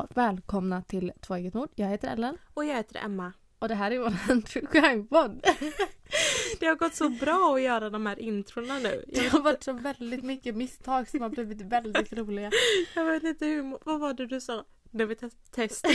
[0.00, 1.68] och välkomna till Två eget mord.
[1.74, 3.32] Jag heter Ellen Och jag heter Emma.
[3.58, 5.44] och det här är vår true crime-podd.
[6.60, 9.04] Det har gått så bra att göra de här introna nu.
[9.08, 12.50] Det har varit så väldigt mycket misstag som har blivit väldigt roliga.
[12.94, 14.64] Jag vet inte hur, vad var det du sa?
[14.90, 15.86] När vi test, test.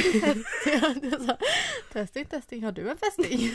[0.66, 1.38] Jag sa,
[1.94, 3.52] testing, testing, har du en fästing?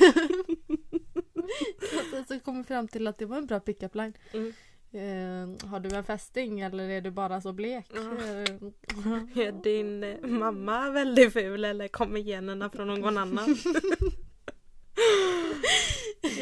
[2.10, 4.14] sen så kom vi fram till att det var en bra pick-up line.
[4.32, 4.52] Mm.
[4.92, 7.86] Eh, har du en fästing eller är du bara så blek?
[7.92, 8.00] Eh,
[9.46, 13.56] Är din mamma väldigt ful eller kommer generna från någon annan?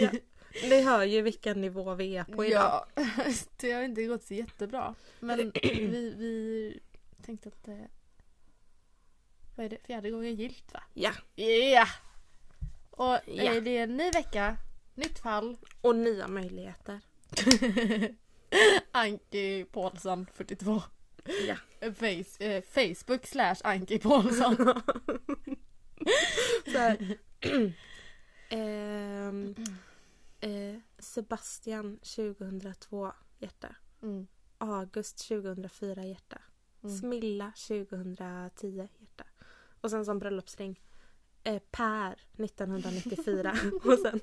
[0.01, 0.11] ja.
[0.63, 2.85] Ni hör ju vilken nivå vi är på idag.
[2.95, 3.05] Ja,
[3.57, 4.95] det har inte gått så jättebra.
[5.21, 6.81] Men vi, vi
[7.23, 7.89] tänkte att det...
[9.57, 9.79] Vad är det?
[9.87, 10.83] Fjärde gången gilt va?
[10.95, 11.13] Ja.
[11.35, 11.87] Ja!
[12.91, 13.61] Och Ja.
[13.61, 14.57] det är en ny vecka,
[14.95, 15.57] nytt fall.
[15.81, 17.01] Och nya möjligheter.
[18.93, 20.83] Anki Paulsson 42.
[21.47, 21.57] Ja.
[21.95, 24.57] Face, eh, Facebook slash Anki Paulsson.
[28.51, 29.55] Ehm,
[30.41, 33.75] eh, Sebastian 2002 hjärta.
[34.03, 34.27] Mm.
[34.59, 36.39] August 2004 hjärta.
[36.85, 36.97] Mm.
[36.97, 39.25] Smilla 2010 hjärta.
[39.81, 40.81] Och sen som bröllopsring
[41.45, 43.57] eh, Per 1994.
[43.85, 44.21] och sen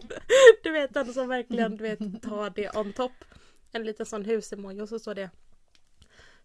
[0.64, 3.12] du vet den som verkligen du vet, tar det on top.
[3.76, 5.30] En liten sån husemoji och så står det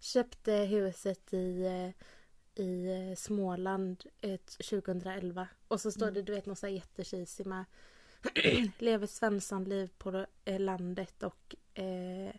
[0.00, 5.48] Köpte huset i, eh, i eh, Småland eh, 2011.
[5.68, 6.14] Och så står Mm.
[6.14, 7.64] det du vet något så här jättecheesy med
[8.78, 12.34] Lever Svenssonliv på eh, landet och eh,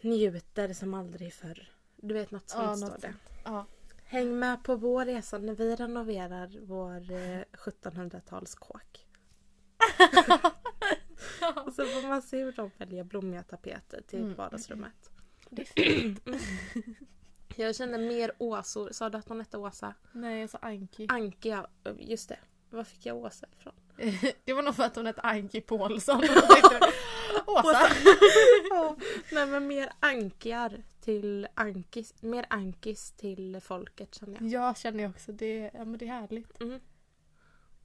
[0.00, 1.72] njuter som aldrig förr.
[1.96, 3.14] Du vet något sånt Ja, står något det.
[3.44, 3.66] Ja.
[4.04, 9.06] Häng med på vår resa när vi renoverar vår eh, 1700-talskåk.
[11.66, 14.34] Och så får man se hur de väljer blommiga tapeter till Mm.
[14.34, 15.10] vardagsrummet.
[15.50, 16.20] Det är fint.
[17.56, 18.88] Jag känner mer åsor.
[18.92, 19.94] Sa du att hon hette Åsa?
[20.12, 21.06] Nej, jag sa Anki.
[21.08, 21.66] Anke, ja.
[21.98, 22.38] Just det.
[22.70, 23.72] Var fick jag Åsa ifrån?
[24.44, 26.20] Det var nog för att hon hette Anki Paulsson.
[26.20, 26.92] Tänkte jag,
[27.48, 27.88] Åsa!
[28.70, 28.96] Ja.
[29.32, 32.14] Nej men mer ankar till ankis.
[32.22, 34.48] Mer ankis till folket känner jag.
[34.50, 36.60] Jag känner ju också det, ja, men det är härligt.
[36.60, 36.80] Mm.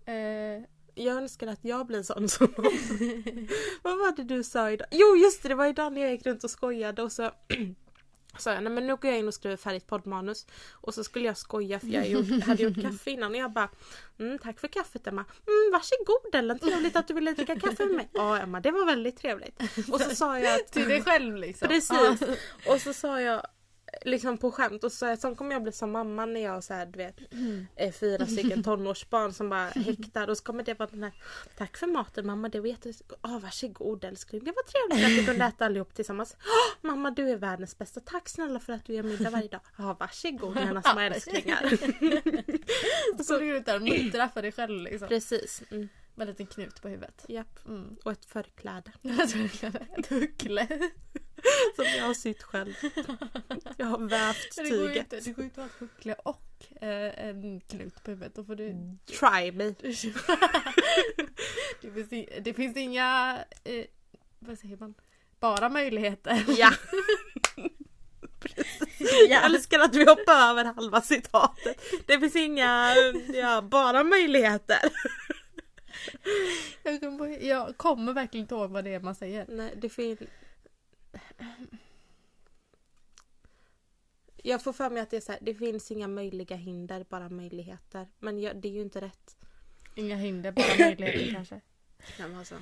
[0.06, 0.64] Eh,
[0.98, 2.48] Jag önskar att jag blir sån som
[3.82, 4.88] Vad var det du sa idag?
[4.92, 7.32] Jo just det, det var idag när jag gick runt och skojade och så
[8.38, 11.26] sa jag nej men nu går jag in och skriver färdigt poddmanus och så skulle
[11.26, 13.70] jag skoja för jag gjort, hade gjort kaffe innan och jag bara
[14.20, 15.26] mm, tack för kaffet Emma.
[15.48, 18.10] Mm, varsågod Ellen, trevligt att du ville dricka kaffe med mig.
[18.14, 19.62] Ja Emma, det var väldigt trevligt.
[19.92, 21.68] Och så sa jag att till dig själv liksom.
[21.68, 22.22] Precis.
[22.68, 23.42] Och så sa jag
[24.06, 26.86] liksom på skämt och så sen kommer jag bli som mamma när jag så här,
[26.86, 27.16] du vet
[27.76, 31.14] är fyra stycken tonårsbarn som bara häktar och så kommer det vara den här
[31.58, 33.20] Tack för maten mamma, det var jättegott.
[33.24, 36.36] Åh varsågod älskling, det var trevligt att vi kunde äta allihop tillsammans.
[36.40, 39.62] Åh, mamma du är världens bästa, tack snälla för att du gör middag varje dag.
[39.78, 41.70] Ja varsågod mina små älsklingar.
[43.24, 45.08] Så du ut där och muttrar för dig själv liksom.
[45.08, 45.64] Precis.
[45.72, 45.90] Mm.
[46.16, 47.26] Med en liten knut på huvudet.
[47.28, 47.66] Japp.
[47.66, 47.96] Mm.
[48.04, 48.92] Och ett förkläde
[49.98, 50.68] Ett huckle.
[51.76, 52.74] som jag har sytt själv.
[53.78, 54.98] Jag har vävt Det går ju tyget.
[55.14, 56.44] inte, det går ju inte att ha ett huckle och
[56.84, 58.36] eh, en knut på huvudet.
[58.36, 58.74] Då får du...
[59.06, 59.74] Try me.
[61.82, 63.40] det, finns, i- det finns inga...
[63.64, 63.86] Eh,
[64.40, 64.94] vad säger man?
[65.40, 66.46] Bara möjligheter.
[66.58, 66.72] Ja.
[69.30, 71.82] Jag älskar att vi hoppar över halva citatet.
[72.06, 72.94] Det finns inga,
[73.34, 74.78] ja, bara möjligheter.
[77.42, 79.46] Jag kommer verkligen inte ihåg vad det är man säger.
[79.50, 80.20] Nej, det finns...
[84.44, 87.30] Jag får för mig att det är så här, det finns inga möjliga hinder, bara
[87.30, 88.08] möjligheter.
[88.20, 89.38] Men jag, det är ju inte rätt.
[89.96, 91.62] Inga hinder, bara möjligheter kanske.
[92.20, 92.56] Nej, men alltså.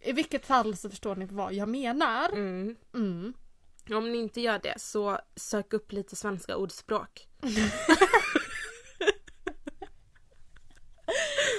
[0.00, 2.32] I vilket fall så förstår ni vad jag menar.
[2.32, 2.76] Mm.
[2.94, 3.34] Mm.
[3.90, 7.28] Om ni inte gör det så sök upp lite svenska ordspråk.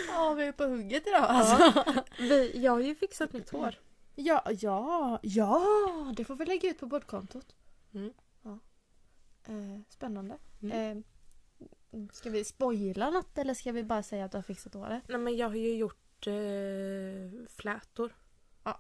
[0.08, 1.84] Ja, vi är på hugget idag alltså.
[2.20, 3.76] Vi, jag har ju fixat mitt hår.
[4.16, 7.56] Ja, ja, ja, det får vi lägga ut på poddkontot.
[7.94, 8.13] Mm.
[8.44, 8.60] Ja.
[9.48, 10.38] Eh, spännande.
[10.62, 11.04] Mm.
[11.92, 15.04] Eh, ska vi spoila något eller ska vi bara säga att du har fixat håret?
[15.07, 18.15] Nej men jag har ju gjort eh, flätor.
[18.63, 18.80] Ja.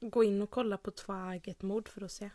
[0.00, 2.30] Gå in och kolla på Twaget mord för att se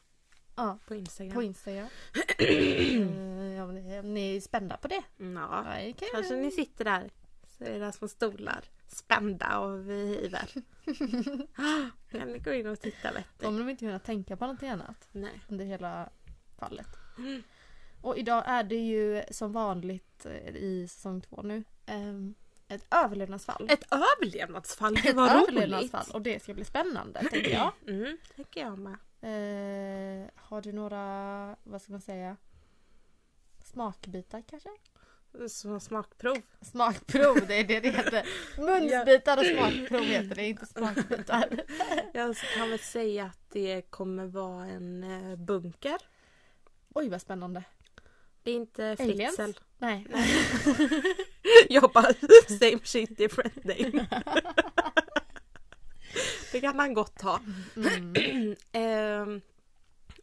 [0.56, 1.33] Ja, på Instagram.
[1.33, 1.88] på Instagram.
[2.39, 5.03] eh, ja, om ni- om ni är spända på det?
[5.18, 7.12] ja, Ja, kanske ni sitter där.
[7.57, 8.65] Så är det små stolar.
[8.88, 10.50] Spända av iver.
[12.12, 13.46] kan ni gå in och titta vet du.
[13.46, 15.42] Kommer de inte kunna tänka på någonting annat Nej.
[15.48, 16.10] under hela
[16.60, 16.88] fallet?
[17.18, 17.44] Mm.
[18.02, 22.36] Och idag är det ju som vanligt eh, i säsong två nu ehm,
[22.68, 23.68] ett överlevnadsfall.
[23.70, 25.50] Ett överlevnadsfall, det Ett var roligt.
[25.50, 27.72] överlevnadsfall och det ska bli spännande tänker jag.
[27.88, 28.98] Mm, tänker jag med.
[29.22, 32.38] Eh, har du några, vad ska man säga,
[33.64, 34.70] Smakbitar kanske?
[35.50, 36.38] Som smakprov.
[36.62, 38.26] Smakprov, det är det det heter.
[38.58, 41.64] Munsbitar och smakprov heter det, inte smakbitar.
[42.14, 45.98] Jag kan väl säga att det kommer vara en eh, bunker.
[46.94, 47.64] Oj vad spännande.
[48.44, 48.96] Det är inte?
[48.98, 49.52] Fritzl.
[49.78, 50.08] Nej.
[51.70, 52.14] Jag bara
[52.60, 54.08] same shit different name.
[56.52, 57.40] det kan han gott ha.
[57.76, 58.56] Mm.
[58.72, 59.42] Ehm,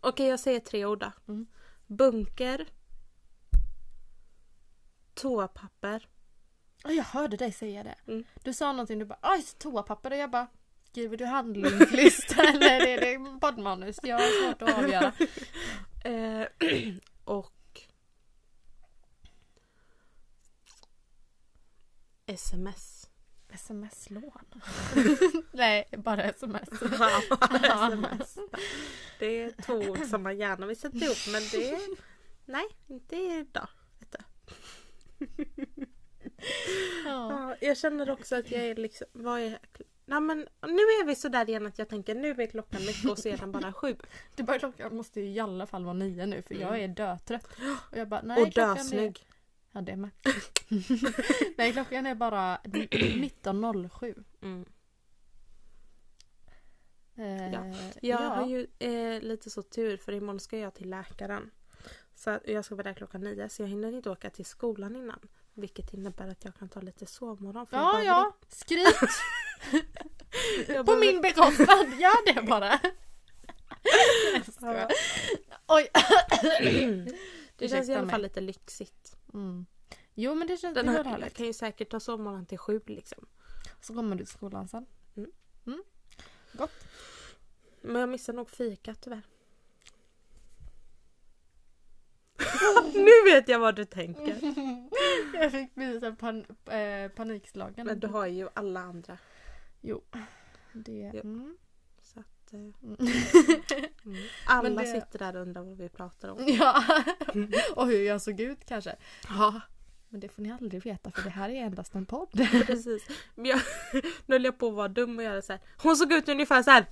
[0.01, 1.13] Okej jag säger tre ord då.
[1.29, 1.47] Mm.
[1.87, 2.67] Bunker.
[5.15, 6.09] Toapapper.
[6.85, 7.95] Jag hörde dig säga det.
[8.07, 8.25] Mm.
[8.43, 10.47] Du sa någonting, du bara oj toapapper och jag bara
[10.93, 13.99] Skriver du handlingslista eller är det poddmanus?
[14.03, 15.13] Jag har svårt att avgöra.
[16.05, 16.47] Eh,
[17.25, 17.81] och
[22.27, 23.11] sms.
[23.53, 24.63] Sms-lån?
[25.53, 26.69] Nej, bara sms.
[26.73, 28.39] sms.
[29.19, 31.81] Det är två ord som man gärna vill sätta ihop men det
[32.45, 33.69] Nej, inte idag.
[35.27, 35.45] Du.
[37.05, 37.31] Ja.
[37.51, 39.59] Ja, jag känner också att jag är liksom, vad är
[40.07, 43.19] Nej men nu är vi sådär igen att jag tänker nu är klockan mycket och
[43.19, 43.97] sedan bara sju.
[44.37, 47.49] Det bara klockan måste ju i alla fall vara nio nu för jag är dötrött.
[47.91, 48.49] Och jag bara nej Mm.
[48.49, 48.77] och klockan är...
[48.77, 49.27] dösnygg.
[49.73, 50.11] Ja det med.
[51.57, 54.25] nej klockan är bara 19.07.
[54.43, 54.65] Mm.
[57.17, 57.75] Eh, Ja.
[58.03, 61.51] Jag har ju eh, lite så tur för imorgon ska jag till läkaren.
[62.15, 65.19] Så jag ska vara där klockan nio så jag hinner inte åka till skolan innan.
[65.55, 67.67] Vilket innebär att jag kan ta lite sovmorgon.
[67.67, 69.85] För Ja ja, skrik det.
[70.75, 72.01] Jag på min bekostnad.
[72.01, 72.81] Gör det bara.
[74.53, 74.91] Skojar.
[75.67, 75.89] Oj.
[77.57, 78.29] Det känns i alla fall mig.
[78.29, 79.17] lite lyxigt.
[79.35, 79.67] Mm.
[80.15, 81.35] Jo men det känns Den här, härligt.
[81.35, 83.27] kan ju säkert ta sovmorgon till sju liksom.
[83.81, 84.87] Så kommer du till skolan sen.
[85.17, 85.31] Mm.
[85.67, 85.83] Mm.
[86.53, 86.73] Gott.
[87.81, 89.23] Men jag missar nog fika tyvärr.
[92.95, 94.37] nu vet jag vad du tänker.
[95.35, 97.87] Jag fick här pan, eh, panikslagen.
[97.87, 99.19] Men du har ju alla andra.
[99.81, 100.03] Jo.
[100.73, 101.11] Det...
[101.15, 101.21] Jo.
[101.21, 101.57] Mm.
[102.03, 102.75] Så att, eh, Mm.
[104.05, 104.17] mm.
[104.47, 106.39] Alla det- sitter där och undrar vad vi pratar om.
[106.47, 106.85] ja.
[107.77, 108.97] Och hur jag såg ut kanske.
[109.29, 109.61] Ja,
[110.09, 112.49] Men det får ni aldrig veta för det här är endast en podd.
[112.67, 113.07] precis.
[113.35, 113.61] Men jag,
[114.27, 115.63] nu höll jag på att vara dum och göra så här.
[115.83, 116.87] Hon såg ut ungefär så här.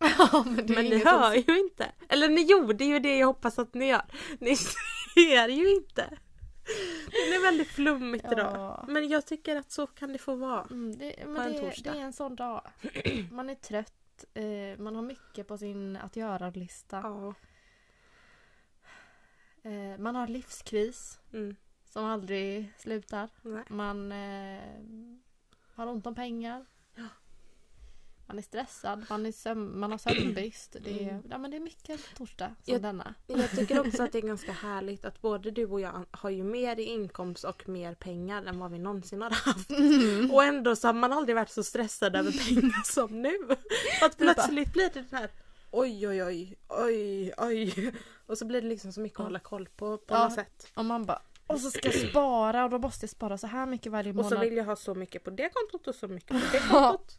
[0.18, 1.92] ja, men Men ni ingen som- hör ju inte.
[2.08, 4.02] Eller ni gjorde ju det jag hoppas att ni gör.
[4.38, 6.18] Ni ser ju inte.
[7.10, 8.52] Det är väldigt flummigt idag.
[8.56, 8.84] Ja.
[8.88, 10.62] Men jag tycker att så kan det få vara.
[10.70, 11.92] Mm, det, På en det, torsdag.
[11.92, 12.62] det är en sån dag.
[13.30, 13.92] Man är trött.
[14.34, 16.96] Eh, man har mycket på sin att göra-lista.
[16.96, 17.34] Ja.
[19.70, 21.56] Eh, man har livskris Mm.
[21.84, 23.28] som aldrig slutar.
[23.42, 23.62] Nej.
[23.68, 24.60] Man eh,
[25.74, 26.66] har ont om pengar.
[26.94, 27.02] Ja.
[28.28, 30.76] Man är stressad, man, är söm- man har sömnbrist.
[30.84, 31.22] Det är, Mm.
[31.30, 33.14] ja, men det är mycket en torsdag som Jag- denna.
[33.26, 36.44] Jag tycker också att det är ganska härligt att både du och jag har ju
[36.44, 39.70] mer i inkomst och mer pengar än vad vi någonsin har haft.
[40.32, 43.36] Och ändå så har man aldrig varit så stressad över pengar som nu.
[44.02, 45.30] Att plötsligt blir det den här
[45.70, 47.92] oj oj oj oj oj.
[48.26, 50.24] Och så blir det liksom så mycket att hålla koll på på Ja.
[50.24, 50.66] något sätt.
[50.74, 53.66] Och man bara och så ska jag spara och då måste jag spara så här
[53.66, 54.32] mycket varje Och månad.
[54.32, 57.18] så vill jag ha så mycket på det kontot och så mycket på det kontot.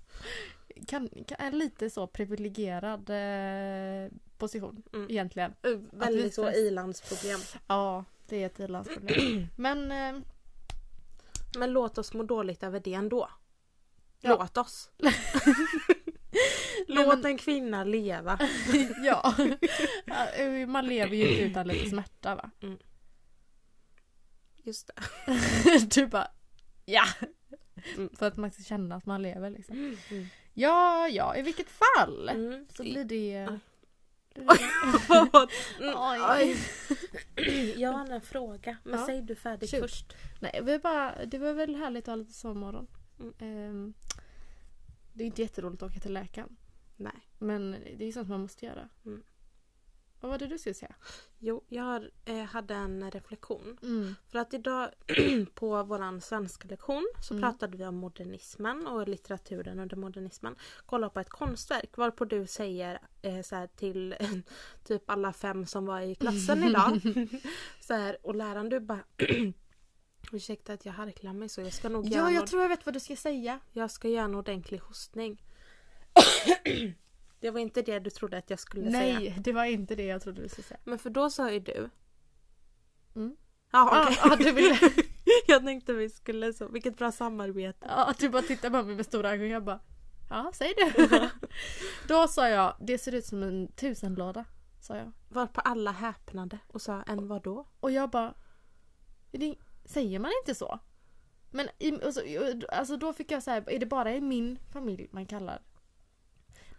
[0.88, 5.10] Kan, kan, en lite så privilegierad eh, position Mm.
[5.10, 5.54] egentligen.
[5.68, 7.40] Uh, vi Väldigt så stress- ilandsproblem.
[7.68, 9.48] Ja, det är ett ilandsproblem.
[9.58, 10.22] Men eh,
[11.58, 13.30] Men låt oss må dåligt över det ändå.
[14.22, 14.30] Ja.
[14.40, 14.90] Låt oss.
[16.88, 18.40] Låt en kvinna leva.
[19.04, 19.36] ja,
[20.06, 22.50] Ja, man lever ju inte utan lite smärta va.
[24.64, 25.04] Just det.
[25.96, 26.28] du bara
[26.86, 27.04] ja.
[27.96, 28.10] Mm.
[28.14, 29.76] För att man ska känna att man lever liksom.
[30.10, 30.26] Mm.
[30.60, 32.66] Ja, ja, i vilket fall Mm.
[32.76, 33.48] så blir det...
[33.50, 33.60] Oj.
[34.36, 34.48] det-
[35.80, 36.20] Mm, Oj.
[37.38, 37.74] oj.
[37.82, 38.78] Jag har en fråga.
[38.84, 39.06] Men Ja.
[39.06, 39.82] säg du färdigt Shoot.
[39.82, 40.14] först.
[40.40, 42.88] Nej, vi bara, det var väl härligt att ha lite sovmorgon.
[43.20, 43.34] Mm.
[43.40, 43.94] Ehm,
[45.14, 46.58] det är inte jätteroligt att åka till läkaren.
[46.96, 47.28] Nej.
[47.38, 48.90] Men det är sånt man måste göra.
[49.06, 49.24] Mm.
[50.20, 50.96] Vad var det du skulle säga?
[51.40, 53.78] Jo, jag eh, hade en reflektion.
[53.84, 54.16] Mm.
[54.32, 54.90] För att idag
[55.56, 57.42] på våran svenska lektion så Mm.
[57.42, 60.56] pratade vi om modernismen och litteraturen under modernismen.
[60.86, 64.16] Kolla på ett konstverk varpå du säger eh, så här, till
[64.84, 67.02] typ alla fem som var i klassen idag.
[67.82, 69.04] så här, och läraren du bara
[70.32, 72.96] Ursäkta att jag harklar mig så jag ska nog Ja, jag tror jag vet vad
[72.96, 73.60] du ska säga.
[73.74, 75.42] jag ska göra en ordentlig hostning.
[77.40, 79.34] det var inte det du trodde att jag skulle Nej, säga.
[79.38, 80.80] det var inte det jag trodde du skulle säga.
[80.84, 81.90] Men för då sa ju du
[83.16, 83.38] Mm.
[83.72, 84.18] Ja Ah, okej.
[84.24, 84.78] ah, du ville...
[85.48, 87.86] jag tänkte vi skulle så, vilket bra samarbete.
[87.90, 89.50] Ja, du bara tittar på mig med stora ögon.
[89.50, 89.80] Jag bara,
[90.30, 91.30] ja, säg det.
[92.08, 94.46] Då sa jag, det ser ut som en tusenlåda.
[94.82, 95.12] Sa jag.
[95.30, 97.68] Var på alla häpnade och sa en vadå?
[97.80, 98.34] Och jag bara,
[99.86, 100.80] säger man inte så?
[101.52, 102.22] Men i, alltså,
[102.70, 105.62] alltså då fick jag säga, är det bara i min familj man kallar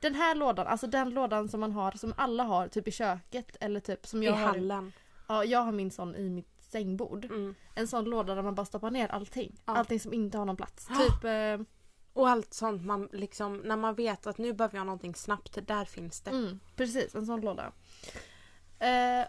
[0.01, 3.57] den här lådan, alltså den lådan som man har, som alla har typ i köket
[3.61, 4.93] eller typ som jag I har hallen.
[5.29, 7.25] Ja, jag har min sån i mitt sängbord.
[7.25, 7.55] Mm.
[7.75, 9.61] En sån låda där man bara stoppar ner allting.
[9.65, 9.77] Ja.
[9.77, 10.87] Allting som inte har någon plats.
[10.99, 11.67] Typ, eh,
[12.13, 15.85] Och allt sånt man liksom, när man vet att nu behöver jag någonting snabbt, där
[15.85, 16.31] finns det.
[16.31, 17.73] mm, precis en sån låda.
[18.79, 19.27] Eh,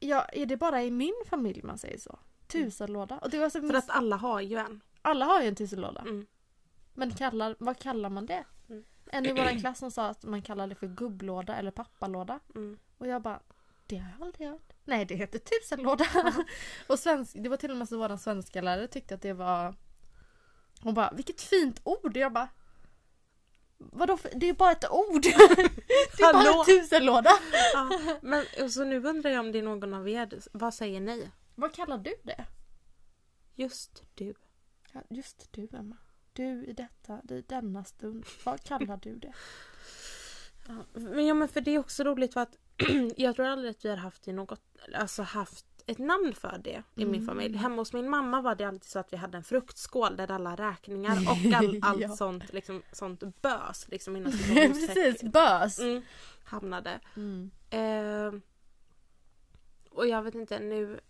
[0.00, 2.18] ja, är det bara i min familj man säger så?
[2.46, 3.18] Tusenlåda?
[3.18, 4.80] Och det var så För att alla har ju en.
[5.02, 6.00] Alla har ju en tusenlåda.
[6.00, 6.26] Mm.
[6.94, 8.44] Men kallar, vad kallar man det?
[9.12, 9.24] Mm.
[9.24, 12.40] En i vår klass som sa att man kallar det för gubblåda eller pappalåda.
[12.54, 12.78] Mm.
[12.98, 13.40] Och jag bara,
[13.86, 14.72] det har jag aldrig hört.
[14.84, 16.06] Nej, det heter tusenlåda.
[16.86, 19.74] och svensk, det var till och med så vår svenska lärare tyckte att det var...
[20.80, 22.04] Hon bara, vilket fint ord!
[22.04, 22.48] Och jag bara,
[23.78, 25.22] vadå för, det är bara ett ord!
[25.22, 27.30] det är bara en tusenlåda!
[27.74, 27.90] Ja.
[28.22, 31.30] Men så nu undrar jag om det är någon av er, vad säger ni?
[31.54, 32.44] Vad kallar du det?
[33.54, 34.34] Just du.
[34.92, 35.96] Ja, just du Emma.
[36.32, 38.24] Du i detta, i denna stund.
[38.44, 39.32] Vad kallar du det?
[40.92, 42.56] Men ja men för det är också roligt för att
[43.16, 44.62] jag tror aldrig att vi har haft något,
[44.94, 47.26] alltså haft ett namn för det i min Mm.
[47.26, 47.56] familj.
[47.56, 50.56] Hemma hos min mamma var det alltid så att vi hade en fruktskål där alla
[50.56, 52.08] räkningar och all, allt Ja.
[52.16, 55.78] sånt, liksom, sånt bös liksom innan Precis, bös!
[55.78, 56.02] mm,
[56.44, 57.00] hamnade.
[57.16, 57.50] Mm.
[57.70, 58.40] Eh,
[59.90, 61.00] och jag vet inte nu.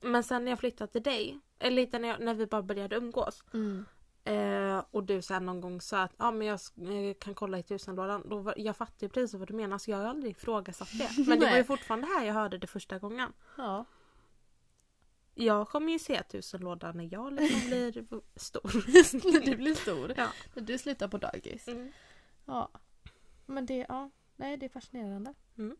[0.00, 2.96] Men sen när jag flyttade till dig, eller lite när, jag, när vi bara började
[2.96, 3.44] umgås.
[3.54, 3.84] Mm.
[4.24, 7.62] Eh, och du sen någon gång sa att ah, men jag eh, kan kolla i
[7.62, 8.28] tusenlådan.
[8.28, 11.10] Då var, jag fattar ju precis vad du menar så jag har aldrig ifrågasatt det.
[11.28, 13.32] Men det var ju fortfarande här jag hörde det första gången.
[13.56, 13.84] Ja.
[15.34, 17.92] Jag kommer ju se tusenlådan när jag liksom blir
[18.36, 19.32] stor.
[19.32, 20.14] När du blir stor.
[20.16, 20.28] Ja.
[20.54, 21.68] När du slutar på dagis.
[21.68, 21.92] Mm.
[22.44, 22.70] Ja.
[23.46, 24.10] Men det, ja.
[24.36, 25.34] Nej, det är fascinerande.
[25.58, 25.76] Mm.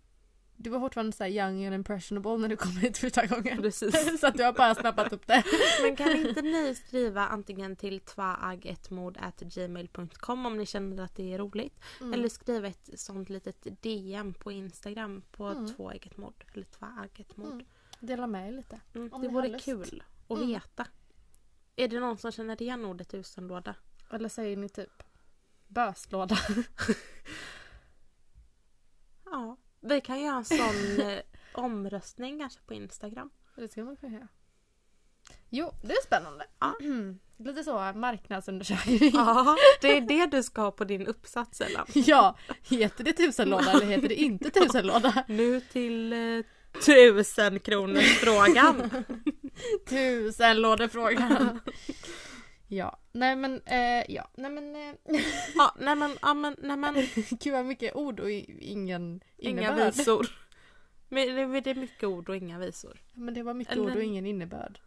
[0.57, 3.63] Du var fortfarande så här young and impressionable när du kom hit första gången.
[3.63, 4.11] Precis.
[4.21, 5.45] så att du har bara snappat upp det.
[5.83, 11.81] Men kan inte ni skriva antingen till tvaagetmod.gmail.com om ni känner att det är roligt.
[12.01, 12.13] Mm.
[12.15, 15.75] Eller skriva ett sånt litet DM på Instagram på Mm.
[15.75, 16.35] tvåegetmod.
[16.55, 17.53] Eller tvaagetmod.
[17.53, 17.67] Mm.
[18.01, 18.81] Dela med er lite.
[18.95, 19.13] Mm.
[19.13, 20.49] Om Det vore kul att Mm.
[20.49, 20.87] veta.
[21.77, 23.75] Är det någon som känner igen ordet tusenlåda?
[24.11, 25.03] Eller säger ni typ
[25.69, 26.39] böslåda?
[29.93, 31.19] Vi kan göra en sån eh,
[31.55, 33.31] omröstning kanske på Instagram.
[33.57, 34.29] Det ska man kunna göra.
[35.49, 36.45] Jo, det är spännande.
[36.61, 36.75] Ja.
[37.45, 39.11] Lite så marknadsundersökning.
[39.15, 41.87] Ja, det är det du ska ha på din uppsats Ellen.
[41.95, 45.25] Ja, heter det tusenlåda eller heter det inte tusenlåda?
[45.29, 46.45] Nu till eh,
[46.85, 48.91] tusen kronors frågan.
[49.89, 51.61] Tusenlådefrågan.
[52.77, 54.95] Ja, nej men, eh, ja, nej men, eh,
[55.55, 56.95] Ja, nej men, ja, men, nej men
[57.41, 59.95] gud vad mycket ord och ingen inga innebörd.
[59.95, 60.27] visor.
[61.09, 63.01] Men det det är mycket ord och inga visor.
[63.15, 64.81] Men det var mycket Eller- ord och ingen innebörd.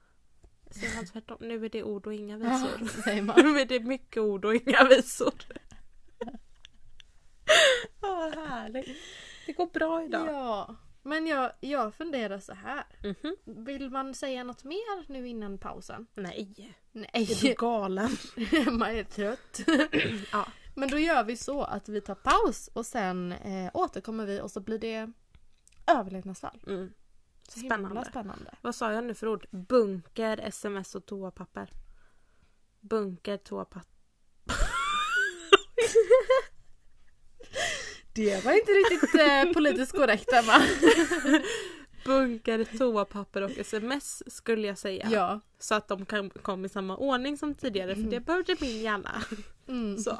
[0.71, 1.37] Säger man tvärtom?
[1.41, 2.87] Nu är det ord och inga Ja, visor.
[2.87, 3.35] så säger man.
[3.53, 5.33] Nu är det mycket ord och inga visor.
[8.01, 8.97] Åh, vad härligt.
[9.45, 10.27] Det går bra idag.
[10.27, 12.83] Ja, men jag, jag funderar så här.
[13.03, 13.65] Mhm.
[13.65, 16.07] Vill man säga något mer nu innan pausen?
[16.13, 18.17] Nej, är du Nej, galen?
[18.77, 19.61] man är trött.
[20.31, 20.47] Ja.
[20.75, 24.51] Men då gör vi så att vi tar paus och sen eh, återkommer vi och
[24.51, 25.11] så blir det
[25.87, 26.63] överlevnadsfall.
[26.67, 26.93] Mm.
[27.49, 28.05] Spännande.
[28.05, 28.55] spännande.
[28.61, 29.47] Vad sa jag nu för ord?
[29.51, 31.69] Bunker, sms och toapapper.
[32.79, 33.91] Bunker, toapapper.
[38.13, 40.53] Det var inte riktigt eh, politiskt korrekt Emma.
[42.05, 45.07] Bunker, toapapper och sms skulle jag säga.
[45.11, 45.39] Ja.
[45.59, 49.23] Så att de kan komma i samma ordning som tidigare för det behövde min hjärna.
[49.67, 49.97] Mm.
[49.97, 50.17] Så.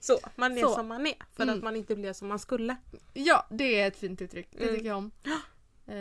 [0.00, 0.74] Så, man är Så.
[0.74, 1.56] som man är för Mm.
[1.56, 2.76] att man inte blev som man skulle.
[3.14, 4.48] Ja, det är ett fint uttryck.
[4.52, 4.74] Det Mm.
[4.74, 5.10] tycker jag om.
[5.88, 5.92] Eh,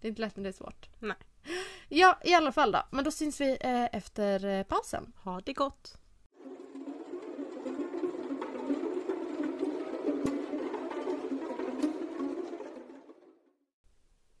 [0.00, 0.88] det är inte lätt när det är svårt.
[0.98, 1.16] Nej.
[1.88, 2.82] Ja, i alla fall då.
[2.90, 5.12] Men då syns vi eh, efter eh, pausen.
[5.24, 5.96] Ha det gott!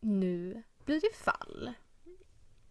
[0.00, 1.72] Nu blir det fall.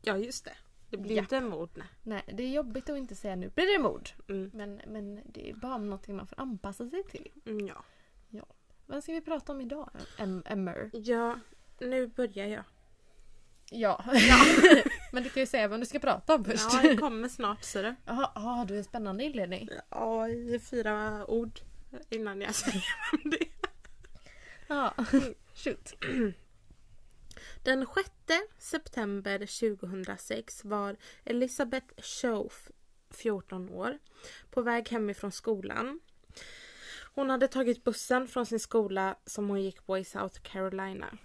[0.01, 0.57] Ja just det.
[0.89, 1.21] Det blir Ja.
[1.21, 1.87] inte mord nej.
[2.03, 4.09] Nej, det är jobbigt att inte säga nu blir det mord.
[4.29, 4.51] Mm.
[4.53, 7.31] Men, men det är bara någonting man får anpassa sig till.
[7.45, 7.83] Mm, ja.
[8.85, 10.89] Vad ska vi prata om idag, em- Emmer?
[10.93, 11.39] ja,
[11.79, 12.63] nu börjar jag.
[13.71, 14.03] Ja.
[15.11, 16.73] men du kan ju säga vad du ska prata om först.
[16.73, 17.95] Ja, jag kommer snart ser du.
[18.05, 19.69] Jaha, ah, du är en spännande inledning.
[19.89, 21.59] Ja, i fyra ord
[22.09, 23.45] innan jag säger vem det.
[24.67, 24.93] Ja,
[25.55, 25.93] shoot.
[27.69, 28.11] Den 6
[28.57, 32.71] september 2006 var Elisabeth Schoaf,
[33.09, 33.97] 14 år,
[34.49, 35.99] på väg hemifrån skolan.
[37.15, 41.17] Hon hade tagit bussen från sin skola som hon gick på i South Carolina.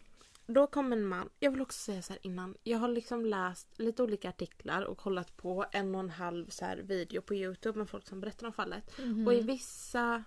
[0.46, 1.28] då kom en man.
[1.40, 2.56] Jag vill också säga så här innan.
[2.62, 6.66] Jag har liksom läst lite olika artiklar och kollat på en och en halv så
[6.82, 8.98] video på Youtube med folk som berättar om fallet.
[8.98, 9.26] Mhm.
[9.26, 10.24] Och i vissa...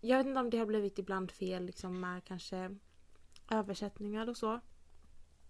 [0.00, 2.76] Jag vet inte om det har blivit ibland fel liksom med kanske
[3.50, 4.60] översättningar och så.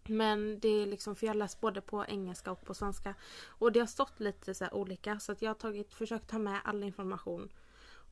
[0.08, 3.14] Men det är liksom, för jag läst både på engelska och på svenska.
[3.46, 6.38] Och det har stått lite så här olika så att jag har tagit, försökt ta
[6.38, 7.48] med all information.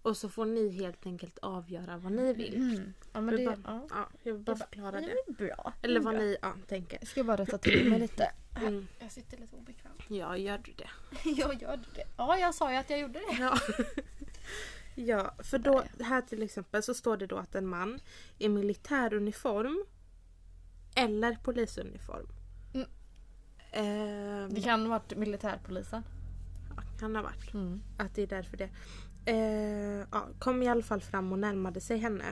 [0.03, 2.55] Och så får ni helt enkelt avgöra vad ni vill.
[2.57, 2.93] Mm.
[3.13, 3.87] Ja men det, bara- ja.
[3.91, 5.15] Ja, jag vill bara förklara Ja, det.
[5.27, 5.73] men bra.
[5.83, 6.23] Eller vad bra.
[6.23, 6.99] ni ja, tänker.
[7.01, 8.33] Jag ska bara rätta till mig lite.
[8.61, 8.87] Mm.
[8.99, 10.01] Jag sitter lite obekvämt.
[10.09, 10.89] Ja, gör du det?
[11.31, 12.05] jag gör det.
[12.17, 13.37] Ja, jag sa ju att jag gjorde det.
[13.41, 13.59] Ja.
[14.95, 18.01] ja, för då här till exempel så står det då att en man
[18.39, 19.85] i militäruniform
[20.95, 22.27] eller polisuniform.
[22.75, 22.89] Mm.
[23.73, 26.03] Ehm, Det kan ha varit militärpolisen.
[26.77, 27.55] ja, kan ha varit.
[27.55, 27.83] Mm.
[27.99, 28.71] Att det är därför det.
[29.27, 32.25] Eh, ja, kom i alla fall fram och närmade sig henne.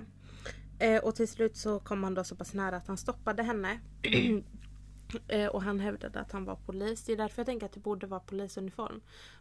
[0.78, 3.80] Eh, och till slut så kom han då så pass nära att han stoppade henne.
[5.28, 7.04] eh, och han hävdade att han var polis.
[7.04, 9.00] Det är därför jag tänker att det borde vara polisuniform.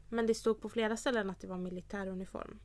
[0.09, 2.59] Men det stod på flera ställen att det var militäruniform.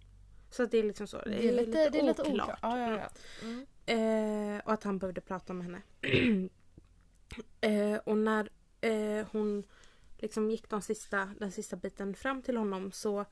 [0.52, 1.18] Så att det är liksom så.
[1.18, 2.59] Det är lite, det är lite oklart.
[2.62, 3.09] Ja, ja, ja.
[3.42, 3.66] Mm.
[3.87, 5.82] Eh, och att han behövde prata med henne.
[7.61, 9.64] eh, och när eh, hon
[10.18, 13.25] liksom gick de sista, den sista biten fram till honom så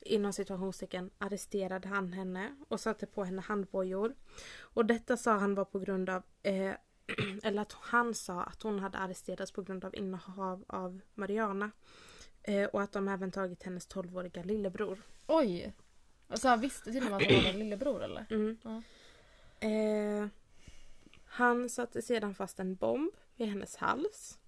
[0.00, 4.14] inom situationstecken arresterade han henne och satte på henne handbojor.
[4.60, 6.74] Och detta sa han var på grund av eh,
[7.42, 11.70] eller att han sa att hon hade arresterats på grund av innehav av marijuana.
[12.42, 15.02] Eh, och att de även tagit hennes 12-åriga lillebror.
[15.26, 15.74] Oj!
[16.34, 18.26] Alltså han visste till och med att han var en lillebror eller?
[18.30, 18.56] Mm.
[18.62, 18.82] Ja.
[19.68, 20.26] Eh,
[21.26, 24.38] han satte sedan fast en bomb vid hennes hals.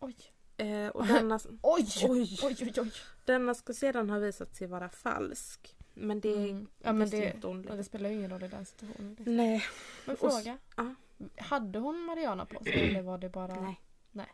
[0.00, 0.16] Oj.
[0.56, 1.86] Eh, och denna, Oj!
[2.08, 2.38] Oj.
[2.42, 2.92] Oj, oj, oj.
[3.24, 5.76] denna ska sedan ha visat sig vara falsk.
[5.94, 6.66] Men det, Mm.
[6.82, 7.66] Ja men det, inte hon.
[7.68, 9.16] ja, det spelar ju ingen roll i den situationen.
[9.18, 9.64] Nej.
[10.04, 10.58] Men Och fråga.
[10.76, 10.94] ja.
[11.38, 13.60] Hade hon Mariana på sig eller var det bara...
[13.60, 13.80] Nej.
[14.12, 14.26] Nej.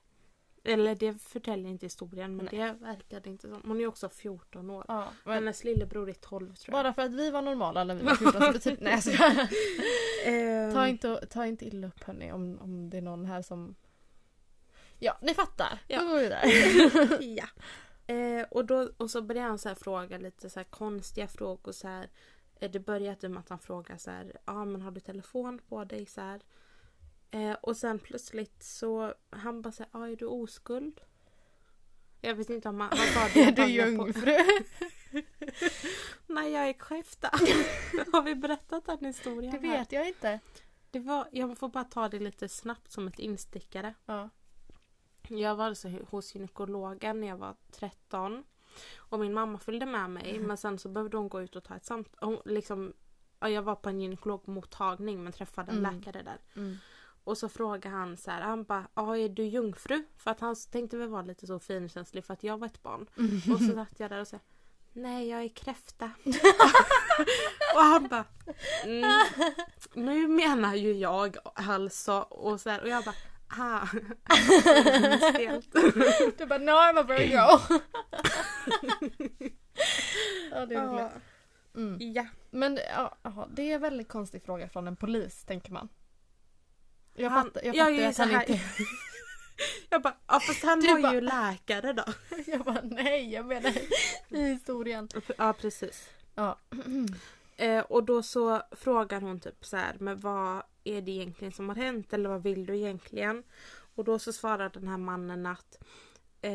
[0.66, 2.60] Eller det förtäljer inte historien men Nej.
[2.60, 3.62] det verkade inte som.
[3.64, 4.84] Hon är också 14 år.
[4.88, 6.84] Ja, men Hennes lillebror är 12 tror jag.
[6.84, 8.84] bara för att vi var normala när vi var 14 så betyder...
[8.84, 9.48] Nej jag.
[10.34, 13.74] Ehm, Ta inte, ta inte illa upp hörni om, om det är någon här som...
[14.98, 15.78] Ja, ni fattar.
[15.88, 16.00] Ja.
[16.00, 17.24] Då går vi vidare.
[17.24, 17.46] ja.
[18.14, 21.72] Eh, och, då, och så började han så här fråga lite så konstiga frågor.
[21.72, 22.08] Så här,
[22.60, 25.84] eh, det började med att han frågade så här, ja men har du telefon på
[25.84, 26.06] dig?
[26.06, 26.40] Så här.
[27.30, 31.00] Eh, och sen plötsligt så han bara här, ja är du oskuld?
[32.20, 33.40] Jag vet inte om han, han sa det.
[33.48, 34.36] Är du jungfru?
[36.26, 37.28] Nej jag är kräfta.
[38.12, 39.60] har vi berättat den historien?
[39.60, 39.78] Det här?
[39.78, 40.40] vet jag inte.
[40.90, 43.94] Det var, jag får bara ta det lite snabbt som ett instickare.
[44.06, 44.30] Ja.
[45.28, 48.44] Jag var alltså hos gynekologen när jag var 13.
[48.96, 51.76] Och min mamma följde med mig men sen så behövde hon gå ut och ta
[51.76, 52.42] ett samtal.
[52.44, 52.92] Liksom,
[53.40, 55.94] ja, jag var på en gynekologmottagning men träffade en Mm.
[55.98, 56.38] läkare där.
[56.56, 56.76] Mm.
[57.26, 60.04] Och så frågade han så här, han bara, ja är du jungfru?
[60.16, 63.06] För att han tänkte väl vara lite så finkänslig för att jag var ett barn.
[63.54, 64.38] Och så satt jag där och sa,
[64.92, 66.10] nej jag är kräfta.
[67.74, 68.24] och han bara,
[68.84, 69.10] mm,
[69.94, 72.18] nu menar ju jag alltså.
[72.18, 73.14] Och, så här, och jag bara,
[73.48, 73.86] ah.
[76.38, 77.30] Du bara no I'm a virgo.
[80.50, 81.12] ja det är roligt.
[81.74, 82.12] Mm.
[82.12, 82.26] Ja.
[82.50, 83.16] Men ja,
[83.50, 85.88] det är en väldigt konstig fråga från en polis tänker man.
[87.16, 88.62] Jag Han- fattar, jag jag fattar ju att han här- inte...
[89.90, 92.04] Jag bara, ja fast han Du var bara- ju läkare då.
[92.46, 93.72] Jag bara nej jag menar
[94.28, 95.08] i historien.
[95.38, 96.10] Ja precis.
[96.34, 96.58] Ja.
[97.58, 101.68] Eh, och då så frågar hon typ så här, men vad är det egentligen som
[101.68, 103.42] har hänt eller vad vill du egentligen?
[103.94, 105.78] Och då så svarar den här mannen att
[106.42, 106.52] eh,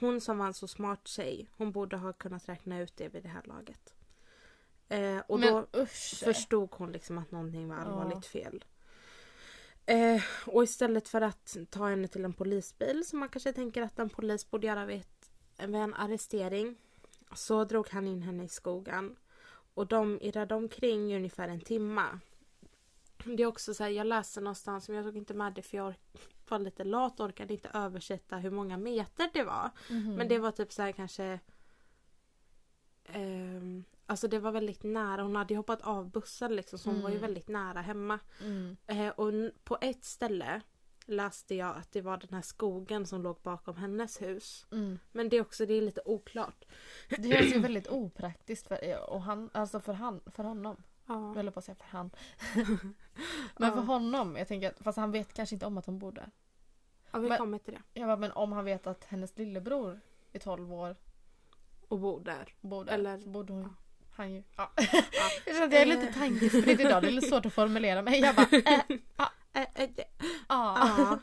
[0.00, 3.22] hon som var en så smart tjej, hon borde ha kunnat räkna ut det vid
[3.22, 3.94] det här laget.
[4.88, 6.22] Eh, och Men då usch.
[6.24, 7.82] förstod hon liksom att någonting var Ja.
[7.82, 8.64] allvarligt fel.
[9.86, 13.98] Eh, och istället för att ta henne till en polisbil som man kanske tänker att
[13.98, 16.76] en polis borde göra vid, ett, vid en arrestering.
[17.34, 19.16] Så drog han in henne i skogen.
[19.74, 22.18] Och de irrade omkring i ungefär en timme.
[23.24, 25.76] Det är också så här, jag läste någonstans, men jag tog inte med det för
[25.76, 25.94] jag
[26.48, 29.70] var lite lat och orkade inte översätta hur många meter det var.
[29.90, 30.14] Mhm.
[30.14, 31.40] Men det var typ så här kanske...
[33.04, 35.22] ehm, alltså det var väldigt nära.
[35.22, 37.22] Hon hade ju hoppat av bussen liksom så hon var ju Mm.
[37.26, 38.18] väldigt nära hemma.
[38.40, 38.76] Mm.
[38.86, 39.32] Eh, och
[39.64, 40.60] på ett ställe
[41.06, 44.66] läste jag att det var den här skogen som låg bakom hennes hus.
[44.72, 44.98] Mm.
[45.12, 46.64] Men det är också det är lite oklart.
[47.08, 50.82] Det känns ju väldigt opraktiskt för, och han, alltså för, han, för honom.
[51.06, 51.32] Ja.
[51.42, 52.10] Jag på att säga för han.
[53.58, 53.84] men för Ja.
[53.86, 56.30] honom, jag tänker att, fast han vet kanske inte om att hon bor där.
[57.12, 58.00] ja, vi Men- kommer till det.
[58.00, 60.00] Jag bara, men om han vet att hennes lillebror
[60.32, 60.96] är 12 år
[61.88, 62.54] Och bor där.
[62.60, 63.68] bor där Eller- så borde hon ja.
[64.16, 64.42] Han ju.
[64.56, 64.72] Ja.
[64.76, 64.82] Ja.
[65.46, 66.14] Jag känner att jag är lite Eh.
[66.14, 68.20] tankespridd idag, det är lite svårt att formulera mig.
[68.20, 68.80] Jag bara, äh,
[69.52, 70.04] Äh, äh, det-
[70.48, 70.88] Ja.
[70.98, 71.18] Ja.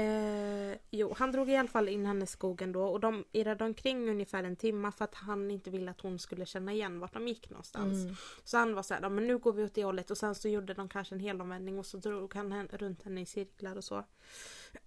[0.00, 3.64] Eh, jo, han drog i alla fall in henne i skogen då och de irrade
[3.64, 7.12] omkring ungefär en timme för att han inte ville att hon skulle känna igen vart
[7.12, 8.04] de gick någonstans.
[8.04, 8.14] Mm.
[8.44, 10.48] Så han var såhär, ja, men nu går vi åt det hållet och sen så
[10.48, 13.84] gjorde de kanske en helomvändning och så drog han hen- runt henne i cirklar och
[13.84, 14.04] så.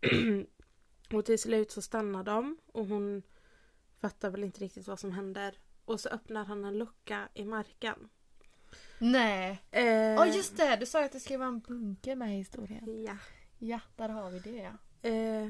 [1.14, 3.22] och till slut så stannade de och hon
[4.02, 5.56] fattar väl inte riktigt vad som händer.
[5.88, 8.10] Och så öppnar han en lucka i marken.
[9.00, 9.62] Nej.
[9.72, 13.04] Eh, Ja just det, du sa att det skulle vara en bunker med i historien.
[13.08, 13.18] Ja.
[13.60, 14.70] Ja, där har vi det
[15.02, 15.10] ja.
[15.10, 15.50] Eh,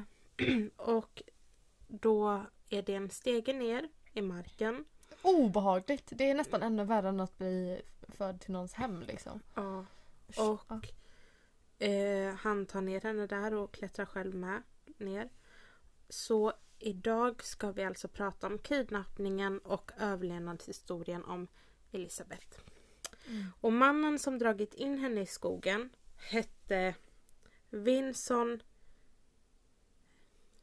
[0.76, 1.22] och
[1.88, 4.86] då är det en stege ner i marken.
[5.22, 6.08] Obehagligt.
[6.16, 9.40] Det är nästan ännu värre än att bli född till någons hem liksom.
[9.56, 9.86] Ja.
[10.38, 10.82] Och Ja.
[11.88, 14.62] eh, han tar ner henne där och klättrar själv med
[14.98, 15.30] ner.
[16.10, 21.48] Så idag ska vi alltså prata om kidnappningen och överlevnadshistorien om
[21.92, 22.60] Elisabeth.
[23.28, 23.46] Mm.
[23.62, 26.96] Och mannen som dragit in henne i skogen hette
[27.70, 28.60] Vinson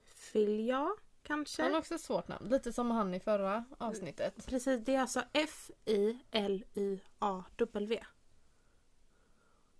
[0.04, 1.62] Filja kanske?
[1.62, 2.48] Han har också ett svårt namn.
[2.48, 4.46] Lite som han i förra avsnittet.
[4.46, 6.04] Precis, det är alltså F-I-L-Y-A-W.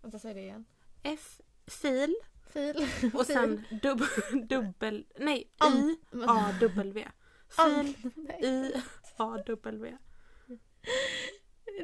[0.01, 0.65] Vänta, säg det igen.
[1.03, 2.15] F-fil
[2.55, 2.87] Fil.
[3.15, 4.03] och sen dub
[4.49, 5.07] dubbel...
[5.19, 7.09] Nej, Am- I-A-W.
[7.49, 8.73] Fil Nej.
[9.17, 9.97] I-A-W.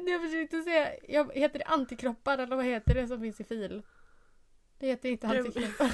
[0.07, 3.81] Jag försökte säga, jag, heter det antikroppar eller vad heter det som finns i fil?
[4.79, 5.91] Det heter inte antikroppar.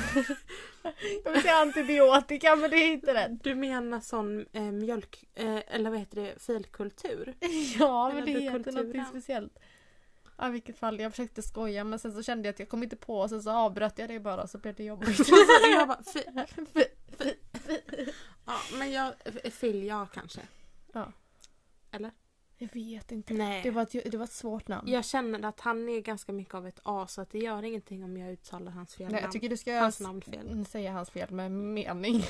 [1.23, 3.43] jag vill säga antibiotika men det är inte rätt.
[3.43, 5.23] Du menar sån eh, mjölk...
[5.35, 6.41] Eh, eller vad heter det?
[6.41, 7.33] Filkultur?
[7.79, 8.75] Ja men Menar det heter kulturen?
[8.75, 9.59] någonting speciellt.
[10.37, 12.83] Ja, i vilket fall, jag försökte skoja men sen så kände jag att jag kom
[12.83, 15.19] inte på och sen så avbröt jag det bara och så blev det jobbigt.
[15.77, 16.23] jag bara, fi,
[18.45, 19.13] ja, men jag...
[19.51, 20.41] Fil, ja kanske.
[20.93, 21.11] Ja.
[21.91, 22.11] Eller?
[22.59, 23.33] Jag vet inte.
[23.33, 23.63] Nej.
[23.63, 24.87] Det var ett, det var ett svårt namn.
[24.91, 28.03] Jag känner att han är ganska mycket av ett as så att det gör ingenting
[28.03, 30.65] om jag uttalar hans fel Nej, jag tycker du ska Hans namn fel.
[30.65, 32.23] säga hans fel med mening.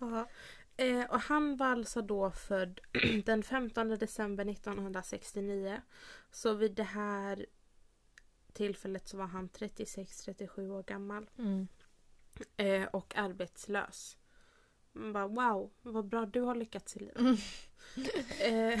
[0.76, 0.84] Ja.
[0.84, 2.80] Eh, och han var alltså då född
[3.24, 5.80] den 15 december 1969.
[6.30, 7.46] Så vid det här
[8.52, 11.30] tillfället så var han 36-37 år gammal.
[11.38, 11.68] Mm.
[12.56, 14.16] Eh, och arbetslös.
[14.92, 17.16] Man bara wow, vad bra du har lyckats i livet.
[17.18, 17.36] Mm.
[18.40, 18.80] Eh,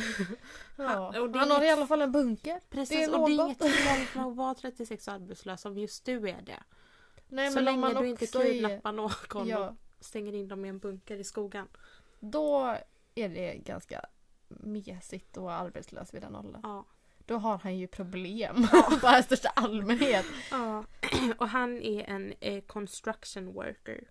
[0.76, 1.10] Ja.
[1.12, 2.60] det är Han har i inget- alla fall en bunker.
[2.70, 6.04] precis, Det och det är inget fel med att vara 36 och arbetslös om just
[6.04, 6.62] du är det.
[7.28, 10.78] Nej, så länge du inte också är, kidnappar någon ja, stänger in dem i en
[10.78, 11.68] bunker i skogen.
[12.20, 12.76] då
[13.14, 14.04] är det ganska
[14.48, 16.60] mesigt vara arbetslös vid den åldern.
[16.62, 16.86] Ja.
[17.26, 18.66] Då har han ju problem.
[19.02, 20.26] Bara i största allmänhet.
[20.50, 20.84] Ja,
[21.38, 24.08] och han är en eh, construction worker.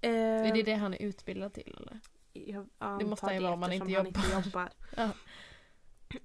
[0.00, 2.00] Eh, Är det det han är utbildad till eller?
[2.32, 4.70] jag det måste han ju vara om han inte eftersom han inte jobbar.
[4.96, 5.10] Ja.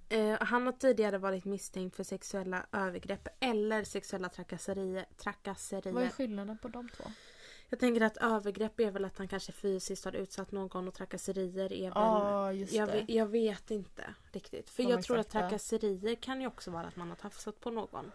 [0.10, 5.06] Eh, han har tidigare varit misstänkt för sexuella övergrepp eller sexuella trakasserier.
[5.18, 5.94] trakasserier.
[5.94, 7.04] Vad är skillnaden på de två?
[7.72, 11.74] Jag tänker att övergrepp är väl att han kanske fysiskt har utsatt någon och trakasserier
[11.74, 11.92] är väl...
[11.96, 12.94] Ja, just jag, det.
[12.94, 14.70] vet, jag vet inte riktigt.
[14.70, 17.72] För De jag tror att trakasserier kan ju också vara att man har tafsat på
[17.72, 18.12] någon.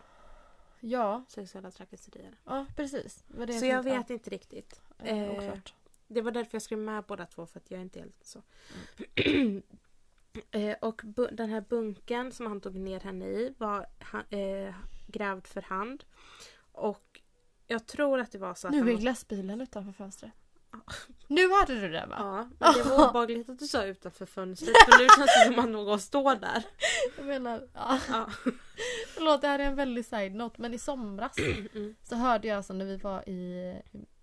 [0.80, 2.34] Ja, Sexuella trakasserier.
[2.44, 3.24] ja precis.
[3.28, 4.80] Vad det Så jag ja, vet inte riktigt.
[4.98, 5.74] eh, oklart.
[6.06, 8.42] Det var därför jag skrev med båda två för att jag är inte helt så.
[9.16, 9.62] Mm.
[10.50, 14.74] eh, och den här bunken som han tog ner henne i var ha- eh,
[15.06, 16.04] grävd för hand.
[16.72, 17.05] Och
[17.66, 20.32] jag tror att det var så att Nu är glassbilen utanför fönstret.
[21.26, 22.16] Nu hörde du det va?
[22.18, 25.64] Ja, men det var obehagligt att du sa utanför fönstret för nu känns det som
[25.64, 26.64] att någon står där.
[27.16, 27.98] Jag menar, ja.
[28.08, 28.30] Ja.
[29.14, 31.32] Förlåt det här är en väldig side-note men i somras
[31.74, 31.94] Mm.
[32.02, 33.74] så hörde jag alltså när vi var i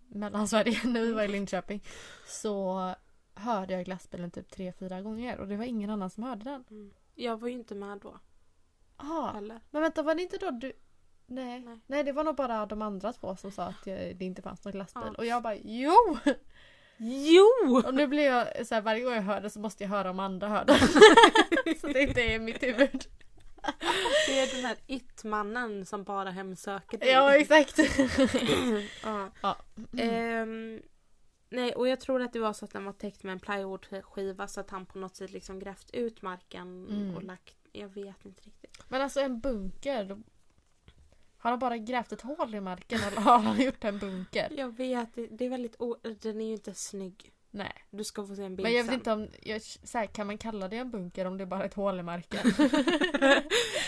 [0.07, 1.83] Mellansverige, när vi var i Linköping
[2.27, 2.95] så
[3.33, 6.63] hörde jag glassbilen typ tre, fyra gånger och det var ingen annan som hörde den.
[6.69, 6.91] Mm.
[7.15, 8.19] Jag var ju inte med då
[9.33, 9.61] heller.
[9.71, 10.73] men vänta var det inte då du...
[11.27, 11.59] Nej.
[11.59, 11.79] Nej.
[11.87, 12.03] Nej.
[12.03, 14.71] det var nog bara de andra två som sa att jag, det inte fanns någon
[14.73, 15.03] glassbil.
[15.05, 15.13] Ja.
[15.17, 16.17] Och jag bara jo!
[16.97, 17.81] Jo!
[17.85, 20.09] Och nu blir jag så här, varje gång jag hör det så måste jag höra
[20.09, 20.77] om andra hörde.
[21.81, 23.05] så det inte är mitt huvud.
[24.27, 27.09] Det är den här it-mannen som bara hemsöker dig.
[27.09, 27.77] Ja exakt.
[29.03, 29.29] ja.
[29.41, 29.57] ja.
[29.97, 30.81] Ehm,
[31.49, 34.47] nej, och jag tror att det var så att den var täckt med en plywoodskiva
[34.47, 37.15] så att han på något sätt liksom grävt ut marken Mm.
[37.15, 37.55] och lagt...
[37.71, 38.77] Jag vet inte riktigt.
[38.89, 40.21] Men alltså en bunker.
[41.43, 44.51] Har han bara grävt ett hål i marken eller har han gjort en bunker?
[44.57, 45.75] Jag vet, det, det är väldigt...
[45.79, 47.31] O- den är ju inte snygg.
[47.51, 47.85] Nej.
[47.89, 48.93] Du ska få se en bild Men jag vet sen.
[48.99, 49.27] inte om...
[49.41, 51.99] Jag, så här, kan man kalla det en bunker om det är bara ett hål
[51.99, 52.39] i marken?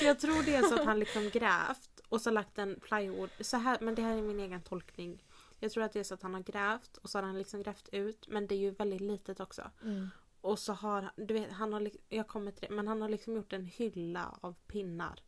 [0.01, 3.29] jag tror det är så att han liksom grävt och så lagt en plywood.
[3.39, 5.23] Så här, men det här är min egen tolkning.
[5.59, 7.63] Jag tror att det är så att han har grävt och så har han liksom
[7.63, 9.71] grävt ut men det är ju väldigt litet också.
[9.83, 10.09] Mm.
[10.41, 13.09] Och så har han, du vet, han har, jag kommer till det, men han har
[13.09, 15.19] liksom gjort en hylla av pinnar.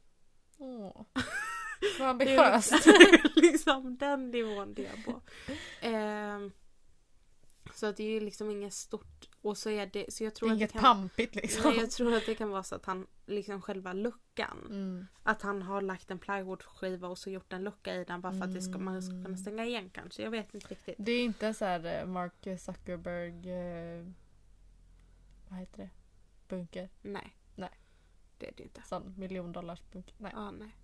[0.57, 1.01] Åh.
[1.99, 2.71] Är ambitiöst.
[2.71, 5.21] liksom, liksom den nivån det är på.
[5.81, 6.51] Ehm,
[7.73, 9.29] så att det är ju liksom inget stort.
[9.41, 11.71] Och så är det, så jag tror Inget att det kan, pampigt liksom.
[11.71, 14.57] Nej, jag tror att det kan vara så att han, liksom själva luckan.
[14.69, 15.07] Mm.
[15.23, 18.43] Att han har lagt en plywoodskiva och så gjort en lucka i den bara för
[18.43, 19.37] att det ska, man ska kunna Mm.
[19.37, 20.21] stänga igen kanske.
[20.23, 20.95] Jag vet inte riktigt.
[20.97, 23.51] Det är inte så här eh, Mark Zuckerberg...
[23.51, 24.05] Eh,
[25.49, 25.89] vad heter det?
[26.47, 26.89] Bunker.
[27.01, 27.35] Nej.
[27.55, 27.69] Nej.
[28.37, 28.81] Det är det inte.
[28.85, 30.15] Sån miljondollars bunker.
[30.17, 30.31] Nej.
[30.35, 30.51] Nej.
[30.59, 30.75] Nej.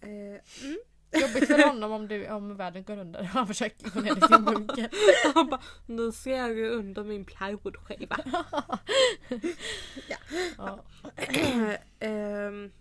[0.00, 0.78] Eh, mm.
[1.12, 3.22] Jobbigt för honom om, du, om världen går under.
[3.22, 4.90] Han försöker gå ner i sin bunker.
[5.34, 8.16] Han bara, nu ser jag ju under min plywoodskiva.
[10.58, 10.84] Ja.
[12.00, 12.72] Ehm,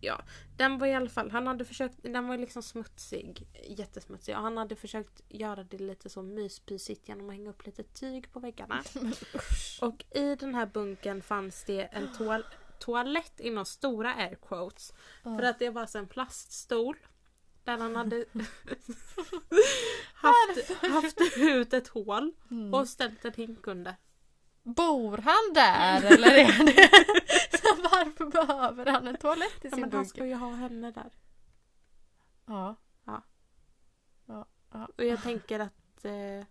[0.00, 0.22] ja,
[0.56, 4.56] den var i alla fall, han hade försökt, den var liksom smutsig, jättesmutsig och han
[4.56, 8.82] hade försökt göra det lite så myspysigt genom att hänga upp lite tyg på väggarna.
[9.80, 12.44] Och i den här bunken fanns det en toal-
[12.80, 14.92] toalett inom stora air quotes.
[15.22, 16.96] För att det var en plaststol
[17.64, 18.24] där han hade
[20.14, 22.74] haft, haft ut ett hål Mm.
[22.74, 23.96] och ställt en hink under.
[24.62, 26.90] Bor han där eller är det...
[27.58, 30.34] Så varför behöver han en toalett i Ja, sin men han ska bunker?
[30.34, 31.10] ju ha henne där.
[32.46, 32.76] Ja.
[33.04, 33.22] Ja.
[34.26, 34.46] Ja.
[34.72, 34.88] ja.
[34.98, 36.46] Och jag tänker att eh,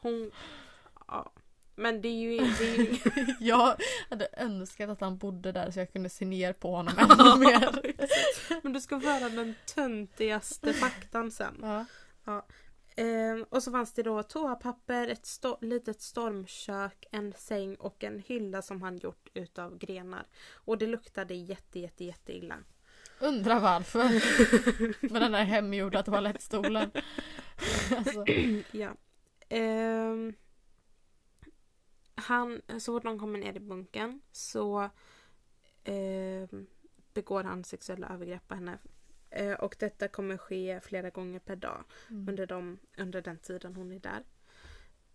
[0.00, 0.30] hon...
[1.80, 1.82] Ja.
[1.82, 2.36] Men det är ju...
[2.38, 2.96] Det är ju
[3.40, 3.76] Jag
[4.10, 7.94] hade önskat att han bodde där så jag kunde se ner på honom ännu mer.
[8.62, 11.64] men du ska höra den töntigaste faktan sen.
[12.24, 12.46] Ja.
[12.96, 18.18] Ehm, och så fanns det då toapapper, ett sto- litet stormkök, en säng och en
[18.18, 20.26] hylla som han gjort utav grenar.
[20.54, 22.56] Och det luktade jätte, jätte, jätte illa.
[23.20, 24.08] Undrar varför.
[25.12, 26.90] Med den där hemgjorda toalettstolen.
[27.96, 28.24] Alltså.
[28.72, 28.90] Ja.
[29.48, 30.34] Ehm,
[32.20, 34.90] han, så fort de kommer ner i bunken så
[35.84, 36.66] ehm,
[37.14, 38.78] begår han sexuella övergrepp på henne.
[39.30, 42.28] Eh, och detta kommer ske flera gånger per dag Mm.
[42.28, 44.24] under, de, under den tiden hon är där.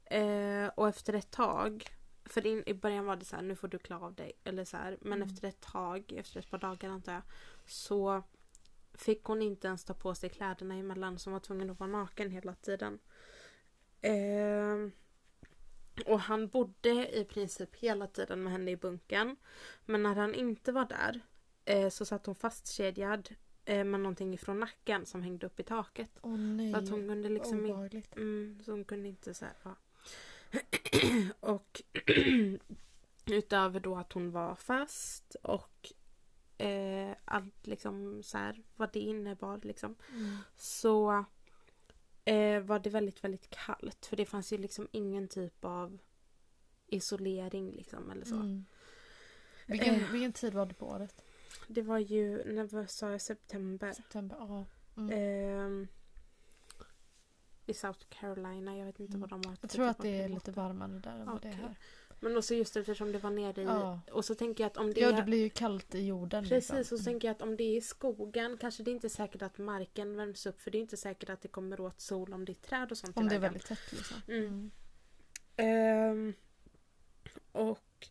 [0.05, 1.85] Eh, och efter ett tag,
[2.25, 4.31] för in, i början var det så här, nu får du klara av dig.
[4.43, 5.27] Eller så här, men Mm.
[5.27, 7.21] efter ett tag, efter ett par dagar antar jag,
[7.65, 8.23] så
[8.93, 11.89] fick hon inte ens ta på sig kläderna emellan så hon var tvungen att vara
[11.89, 12.99] naken hela tiden.
[14.01, 14.89] Eh,
[16.05, 19.35] och han bodde i princip hela tiden med henne i bunken.
[19.85, 21.21] Men när han inte var där
[21.65, 23.29] eh, så satt hon fastkedjad
[23.65, 26.11] eh, med någonting ifrån nacken som hängde upp i taket.
[26.21, 26.71] Åh nej.
[26.71, 27.65] Så att hon kunde liksom.
[27.65, 28.15] Obehagligt.
[28.15, 29.75] Mm, så hon kunde inte så här, ja.
[31.39, 31.81] Och
[33.25, 35.91] utöver då att hon var fast och
[36.57, 39.95] eh, allt liksom så här vad det innebar liksom.
[40.11, 40.37] Mm.
[40.55, 41.25] Så
[42.25, 44.05] eh, var det väldigt, väldigt kallt.
[44.05, 45.97] För det fanns ju liksom ingen typ av
[46.87, 48.35] isolering liksom eller så.
[48.35, 48.65] Mm.
[49.67, 50.11] Vilken, Eh.
[50.11, 51.21] vilken tid var det på året?
[51.67, 53.91] Det var ju, när sa jag september?
[53.93, 54.35] September?
[54.39, 54.65] Ja.
[54.97, 55.09] Mm.
[55.11, 55.87] Ehm,
[57.65, 59.21] I South Carolina, jag vet inte Mm.
[59.21, 59.57] vad de har.
[59.61, 61.75] Jag tror att det är lite varmare där än vad det är här.
[62.25, 63.65] Men också just eftersom det var nere i...
[63.65, 63.99] Ja.
[64.11, 66.43] Och så tänker jag att om det Ja, det blir ju kallt i jorden.
[66.43, 66.97] Precis, och liksom.
[66.97, 69.57] så tänker jag att om det är i skogen kanske det inte är säkert att
[69.57, 72.51] marken värms upp för det är inte säkert att det kommer åt sol om det
[72.51, 74.17] är träd och sånt Om det är väldigt tätt liksom.
[74.27, 74.71] Mm.
[75.55, 76.33] Ehm,
[77.51, 78.07] och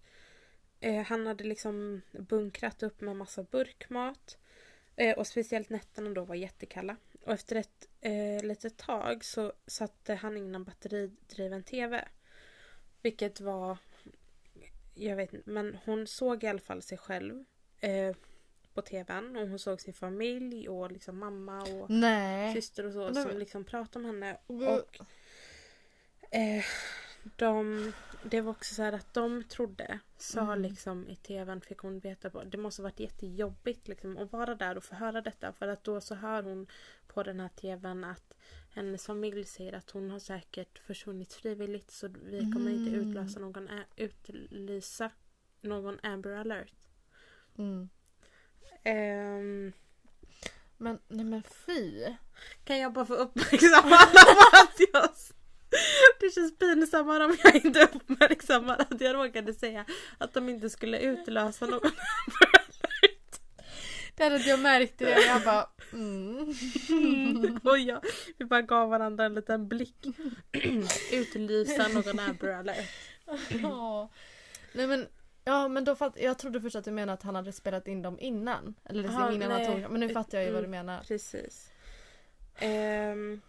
[0.80, 4.38] eh, han hade liksom bunkrat upp med massa burkmat.
[4.96, 6.96] Eh, och speciellt nätterna då var jättekalla.
[7.24, 12.08] Och efter ett eh, litet tag så satte han in en batteridriven TV.
[13.02, 13.78] Vilket var...
[14.94, 17.44] Jag vet inte, men hon såg i alla fall sig själv
[17.80, 18.16] eh,
[18.74, 19.36] på TVn.
[19.36, 22.54] Och hon såg sin familj och liksom mamma och Nej.
[22.54, 24.38] syster och så som liksom pratade om henne.
[24.46, 25.00] Och
[26.30, 26.64] eh,
[27.36, 30.62] de, det var också så här att de trodde, sa Mm.
[30.62, 34.76] liksom i tvn, fick hon veta på, det måste varit jättejobbigt liksom att vara där
[34.76, 35.52] och få höra detta.
[35.52, 36.66] För att då så hör hon
[37.06, 38.34] på den här tvn att
[38.70, 43.08] hennes familj säger att hon har säkert försvunnit frivilligt så vi kommer inte Mm.
[43.10, 45.10] utlösa någon, utlysa
[45.60, 46.72] någon Amber alert.
[47.58, 47.88] Mm.
[48.82, 49.72] Ehm,
[50.76, 52.04] Men nej men fy.
[52.64, 55.10] Kan jag bara få uppmärksamma alla på att jag...
[56.24, 59.84] Det känns pinsammare om jag inte uppmärksammar att jag råkade säga
[60.18, 61.80] att de inte skulle utlösa någon
[64.16, 65.20] Det hade inte jag märkt det.
[65.26, 67.60] Jag bara mm.
[67.64, 68.00] Och jag,
[68.36, 70.06] vi bara gav varandra en liten blick.
[71.12, 72.90] Utlysa någon Amber alert.
[73.62, 74.10] Ja.
[74.72, 75.06] Nej men
[75.44, 78.02] Ja men då fatt, jag trodde först att du menade att han hade spelat in
[78.02, 78.74] dem innan.
[78.84, 79.66] Eller liksom Aha, innan nej.
[79.66, 80.86] han tog Men nu fattar jag ju vad du Mm.
[80.86, 81.02] menar.
[81.02, 81.70] Precis.
[82.58, 83.40] Ehm,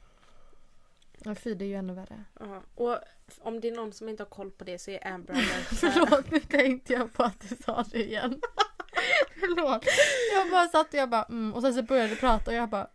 [1.25, 2.23] Men fy det är ju ännu värre.
[2.39, 2.63] ja.
[2.75, 2.99] Och
[3.39, 6.31] om det är någon som inte har koll på det så är Amber alert Förlåt
[6.31, 8.41] nu tänkte jag på att du sa det igen.
[9.39, 9.85] Förlåt.
[10.33, 12.69] Jag bara satt och jag bara mm, och sen så började jag prata och jag
[12.69, 12.89] bara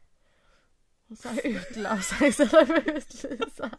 [1.11, 3.71] och så här utlösa istället för utlysa.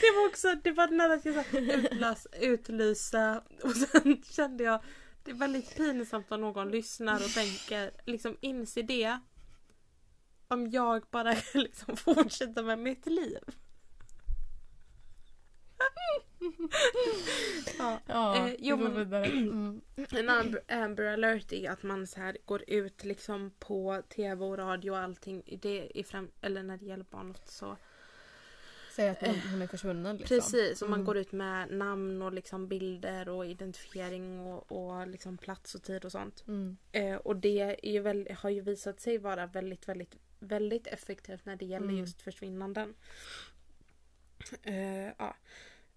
[0.00, 4.82] Det var också, det var nära att jag sa utlös, utlysa och sen kände jag
[5.24, 9.18] det är väldigt pinsamt om någon lyssnar och tänker liksom inse det.
[10.48, 13.38] Om jag bara liksom fortsätter med mitt liv.
[17.78, 18.00] ja.
[18.06, 19.12] Ja, Eh, jo, men-.
[19.14, 19.80] Mm.
[20.10, 24.58] En Amber, Amber alert är att man så här går ut liksom på tv och
[24.58, 25.42] radio och allting.
[25.62, 27.76] Det i fram, eller när det gäller barnet så.
[28.96, 30.36] Säg att hon, hon är försvunnen liksom.
[30.36, 31.06] Precis, och man Mm.
[31.06, 36.04] går ut med namn och liksom bilder och identifiering och, och liksom plats och tid
[36.04, 36.44] och sånt.
[36.48, 36.76] Mm.
[36.92, 41.44] Eh, och det är ju väl, har ju visat sig vara väldigt, väldigt, väldigt effektivt
[41.44, 41.98] när det gäller Mm.
[41.98, 42.94] just försvinnanden.
[44.62, 45.36] Eh, ja.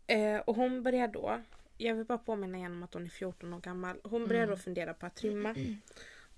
[0.08, 1.42] eh, och hon börjar då,
[1.78, 4.00] jag vill bara påminna igen om att hon är 14 år gammal.
[4.04, 4.56] Hon börjar Mm.
[4.56, 5.56] då fundera på att rymma.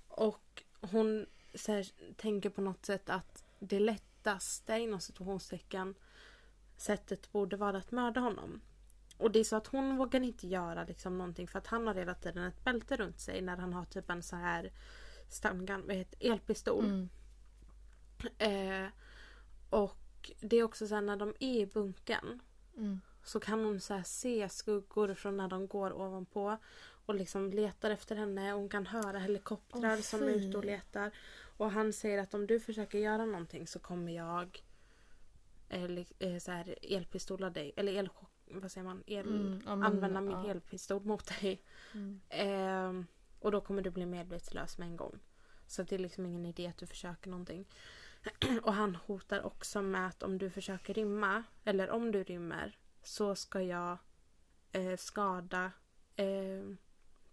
[0.07, 1.25] Och hon
[1.67, 5.95] här, tänker på något sätt att det lättaste inom situationstecken
[6.77, 8.61] sättet borde vara att mörda honom.
[9.17, 11.95] Och det är så att hon vågar inte göra liksom någonting för att han har
[11.95, 14.71] hela tiden ett bälte runt sig när han har typ en så här
[15.29, 16.85] stamgun, vad heter elpistol.
[16.85, 17.09] Mm.
[18.37, 18.87] Eh,
[19.69, 22.41] och det är också så här när de är i bunkern
[22.77, 23.01] Mm.
[23.23, 26.57] så kan hon så se skuggor från när de går ovanpå
[27.05, 28.53] och liksom letar efter henne.
[28.53, 31.11] Och hon kan höra helikoptrar Åh, som är ute och letar.
[31.57, 34.63] Och han säger att om du försöker göra någonting så kommer jag
[35.69, 35.83] eh,
[36.19, 37.73] eh, så här, elpistola dig.
[37.75, 39.03] Eller elchock, vad säger man?
[39.07, 40.47] El, Mm, ja, men, använda min ja.
[40.49, 41.61] elpistol mot dig.
[41.93, 42.21] Mm.
[42.29, 43.05] Ehm,
[43.39, 45.19] och då kommer du bli medvetslös med en gång.
[45.67, 47.65] Så det är liksom ingen idé att du försöker någonting.
[48.63, 53.35] och han hotar också med att om du försöker rymma, eller om du rymmer, så
[53.35, 53.97] ska jag
[54.71, 55.71] eh, skada
[56.15, 56.75] eh,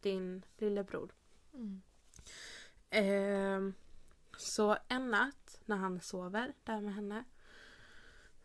[0.01, 1.13] din lillebror.
[1.55, 1.83] Mm.
[2.91, 3.75] Ehm,
[4.37, 7.25] så en natt när han sover där med henne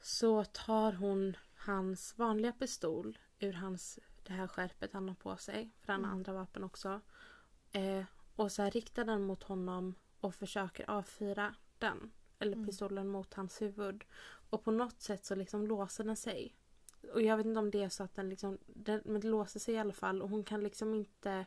[0.02, 5.72] så tar hon hans vanliga pistol ur hans, det här skärpet han har på sig.
[5.82, 6.18] För han har Mm.
[6.18, 7.02] andra vapen också.
[7.72, 8.04] Eh,
[8.36, 12.12] och så riktar den mot honom och försöker avfyra den.
[12.40, 12.66] Eller Mm.
[12.68, 14.04] pistolen mot hans huvud.
[14.50, 16.56] Och på något sätt så liksom låser den sig.
[17.14, 19.60] Och jag vet inte om det är så att den liksom, den, men det låser
[19.60, 21.46] sig i alla fall och hon kan liksom inte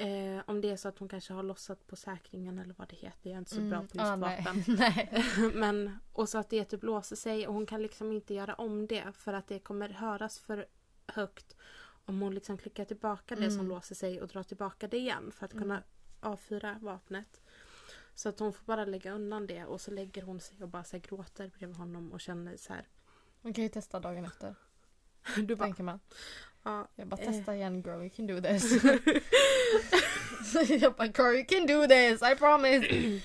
[0.00, 2.96] Eh, om det är så att hon kanske har lossat på säkringen eller vad det
[2.96, 3.30] heter.
[3.30, 4.64] Jag är inte så bra på just Ah, vapen.
[4.78, 5.24] nej.
[5.54, 8.86] Men, och så att det typ låser sig och hon kan liksom inte göra om
[8.86, 10.66] det för att det kommer höras för
[11.06, 11.56] högt
[12.04, 13.68] om hon liksom klickar tillbaka det som Mm.
[13.68, 15.62] låser sig och drar tillbaka det igen för att Mm.
[15.62, 15.82] kunna
[16.20, 17.40] avfyra vapnet.
[18.18, 20.84] Så att hon får bara lägga undan det och så lägger hon sig och bara
[20.84, 22.88] så här gråter bredvid honom och känner så här.
[23.42, 24.54] Man kan ju testa dagen efter.
[25.36, 26.00] Du bara, Tänker man.
[26.62, 27.32] ja, Jag bara Eh.
[27.32, 28.82] testa igen girl, you can do this.
[30.82, 32.86] jag bara girl you can do this, I promise.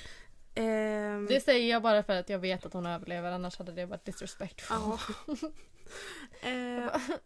[0.55, 3.85] ehm, Det säger jag bara för att jag vet att hon överlever annars hade det
[3.85, 4.77] varit disrespectful.
[4.79, 4.99] ja.
[6.41, 6.49] Eh,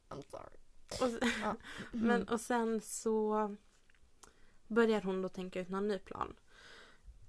[0.09, 0.57] I'm sorry.
[1.01, 1.55] och, Ja.
[1.91, 3.55] Men och sen så
[4.67, 6.35] börjar hon då tänka ut någon ny plan.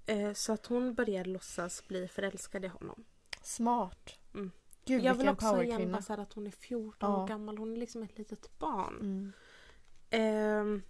[0.08, 3.04] Eh, så att hon börjar låtsas bli förälskad i honom.
[3.42, 4.18] Smart.
[4.34, 4.50] Mm.
[4.84, 7.22] Gud jag vill också bara så att hon är 14 Ja.
[7.22, 7.58] år gammal.
[7.58, 8.96] Hon är liksom ett litet barn.
[9.00, 9.32] Mm.
[10.10, 10.82] Ehm,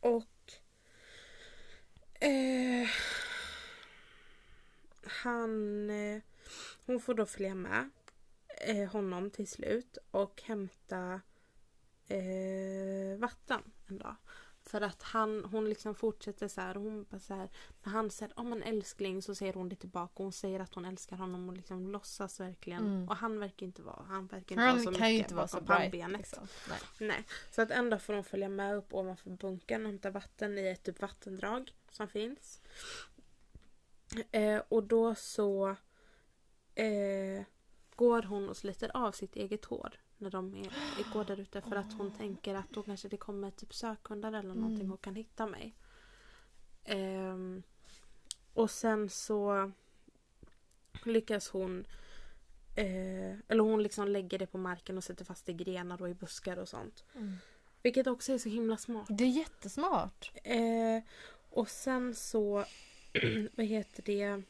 [0.00, 0.52] och
[2.20, 2.88] eh,
[5.22, 6.22] han eh,
[6.86, 7.90] hon får då följa med
[8.66, 11.20] eh, honom till slut och hämta
[12.06, 14.16] eh, vatten en dag.
[14.70, 16.74] För att han, hon liksom fortsätter så här.
[16.74, 17.48] Hon bara så här
[17.82, 20.22] när han säger om en älskling så säger hon det tillbaka.
[20.22, 22.86] Hon säger att hon älskar honom och liksom låtsas verkligen.
[22.86, 23.08] Mm.
[23.08, 25.34] Och han verkar inte vara, han verkar inte vara så Han mycket kan ju inte
[25.34, 26.10] vara så bright.
[26.10, 26.48] Liksom.
[26.68, 26.78] Nej.
[26.98, 27.24] Nej.
[27.50, 30.68] Så att en dag får de följa med upp ovanför bunkern och hämta vatten i
[30.68, 32.60] ett typ vattendrag som finns.
[34.30, 35.68] Eh, och då så
[36.74, 37.44] eh,
[37.96, 41.76] går hon och sliter av sitt eget hår när de är, går där ute för
[41.76, 44.92] att hon tänker att då kanske det kommer typ sökhundar eller någonting Mm.
[44.92, 45.74] och kan hitta mig.
[46.84, 47.62] Ehm,
[48.54, 49.70] och sen så
[51.04, 51.84] lyckas hon
[52.76, 56.14] eh, eller hon liksom lägger det på marken och sätter fast i grenar och i
[56.14, 57.04] buskar och sånt.
[57.14, 57.36] Mm.
[57.82, 59.06] Vilket också är så himla smart.
[59.10, 60.32] Det är jättesmart.
[60.44, 61.02] Eh,
[61.50, 62.64] och sen så,
[63.56, 64.42] vad heter det,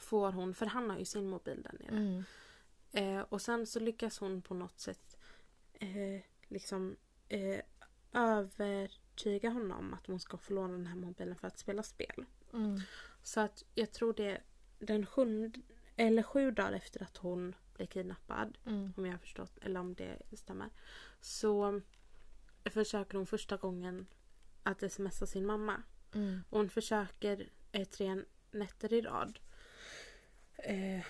[0.00, 1.96] får hon, för han har ju sin mobil där nere.
[1.96, 2.24] Mm.
[2.92, 5.16] Eh, och sen så lyckas hon på något sätt
[5.72, 6.96] eh, liksom
[7.28, 7.60] eh,
[8.12, 12.24] övertyga honom att hon ska få låna den här mobilen för att spela spel.
[12.52, 12.80] Mm.
[13.22, 14.40] Så att jag tror det
[14.78, 15.60] den sjunde,
[15.96, 18.92] eller sju dagar efter att hon blev kidnappad Mm.
[18.96, 20.70] om jag har förstått, eller om det stämmer.
[21.20, 21.80] Så
[22.64, 24.06] försöker hon första gången
[24.62, 25.82] att smsa sin mamma.
[26.14, 26.40] Mm.
[26.50, 29.38] Och hon försöker eh, tre nätter i rad
[30.56, 31.04] eh,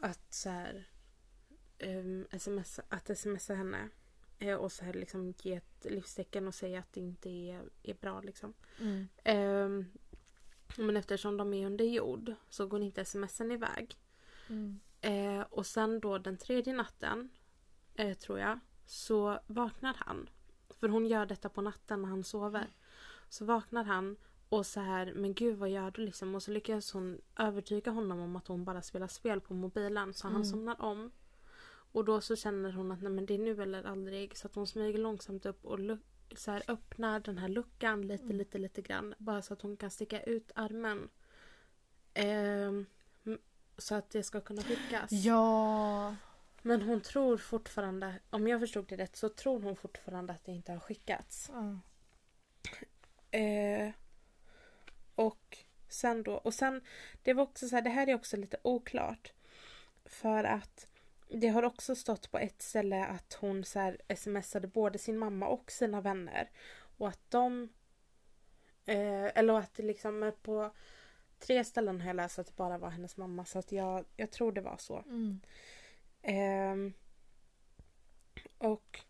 [0.00, 0.89] att så här,
[1.80, 3.88] ehm, sms, att smsa henne.
[4.38, 7.94] Eh, och så här liksom ge ett livstecken och säga att det inte är, är
[7.94, 8.54] bra liksom.
[8.80, 9.08] Mm.
[9.24, 9.84] Ehm,
[10.76, 13.96] men eftersom de är under jord så går inte smsen iväg.
[14.48, 14.80] Mm.
[15.00, 17.28] Eh, och sen då den tredje natten,
[17.94, 20.28] eh, tror jag, så vaknar han.
[20.70, 22.66] För hon gör detta på natten när han sover.
[23.28, 24.16] Så vaknar han
[24.48, 26.34] och så här, men gud vad gör du liksom?
[26.34, 30.14] Och så lyckas hon övertyga honom om att hon bara spelar spel på mobilen.
[30.14, 30.44] Så han Mm.
[30.44, 31.10] somnar om.
[31.92, 34.36] Och då så känner hon att nej men det är nu eller aldrig.
[34.36, 35.78] Så att hon smyger långsamt upp och
[36.36, 38.36] så här, öppnar den här luckan lite, Mm.
[38.36, 39.14] lite, lite grann.
[39.18, 41.08] Bara så att hon kan sticka ut armen.
[42.14, 42.86] M-
[43.78, 45.10] så att det ska kunna skickas.
[45.12, 46.16] Ja.
[46.62, 50.52] Men hon tror fortfarande, om jag förstod det rätt, så tror hon fortfarande att det
[50.52, 51.50] inte har skickats.
[51.52, 51.78] Ja.
[53.38, 53.90] Eh,
[55.14, 56.80] och sen då, och sen,
[57.22, 59.32] det var också så här, det här är också lite oklart.
[60.04, 60.86] För att
[61.30, 65.46] det har också stått på ett ställe att hon så här smsade både sin mamma
[65.46, 66.50] och sina vänner.
[66.98, 67.68] Och att de,
[68.86, 70.70] eh, eller att det liksom på
[71.38, 73.44] tre ställen har jag läst att det bara var hennes mamma.
[73.44, 74.98] Så att jag, jag tror det var så.
[74.98, 75.40] Mm.
[76.22, 76.92] Ehm,
[78.58, 79.00] och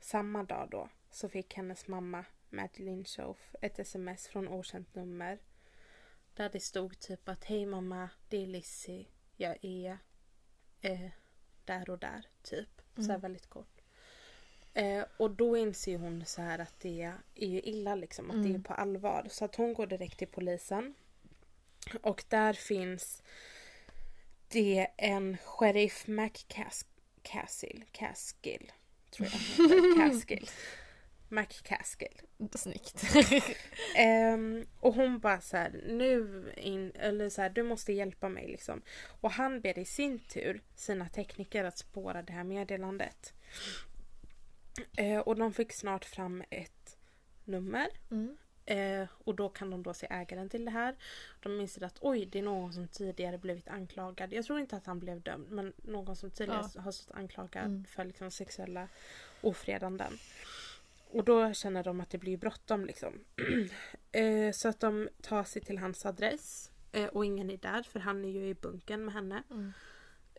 [0.00, 5.38] samma dag då så fick hennes mamma Madeleine Schoaf ett sms från okänt nummer.
[6.34, 9.06] Där det stod typ att hej mamma, det är Lizzie.
[9.36, 9.98] Jag är
[10.82, 11.10] eh,
[11.64, 12.68] där och där typ.
[12.96, 13.20] Så Mm.
[13.20, 13.68] väldigt kort.
[14.74, 17.02] Eh, och då inser hon så här att det
[17.34, 18.62] är ju illa liksom, att det är Mm.
[18.62, 19.26] på allvar.
[19.30, 20.94] Så att hon går direkt till polisen.
[22.02, 23.22] Och där finns
[24.48, 27.84] det en sheriff McCaskill.
[27.92, 28.72] Caskill.
[29.10, 29.96] Tror jag.
[30.10, 30.48] Caskill.
[31.32, 32.20] McCaskill.
[32.54, 33.04] Snyggt.
[33.96, 38.48] Ehm, och hon bara så här, nu in, eller så här, du måste hjälpa mig
[38.48, 38.82] liksom.
[39.20, 43.34] Och han ber i sin tur sina tekniker att spåra det här meddelandet.
[44.96, 46.96] Eh, och de fick snart fram ett
[47.44, 47.88] nummer.
[48.10, 48.36] Mm.
[48.64, 50.96] Eh, och då kan de då se ägaren till det här.
[51.40, 54.32] De inser att oj, det är någon som tidigare blivit anklagad.
[54.32, 57.84] Jag tror inte att han blev dömd, men någon som tidigare har stått anklagad Mm.
[57.84, 58.88] för liksom sexuella
[59.40, 60.12] ofredanden.
[61.12, 63.24] Och då känner de att det blir bråttom liksom.
[64.12, 66.70] eh, så att de tar sig till hans adress.
[66.92, 69.42] Eh, och ingen är där för han är ju i bunken med henne.
[69.50, 69.72] Mm.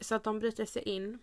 [0.02, 1.20] Så att de bryter sig in.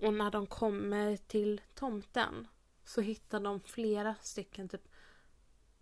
[0.00, 2.46] Och när de kommer till tomten
[2.84, 4.88] så hittar de flera stycken typ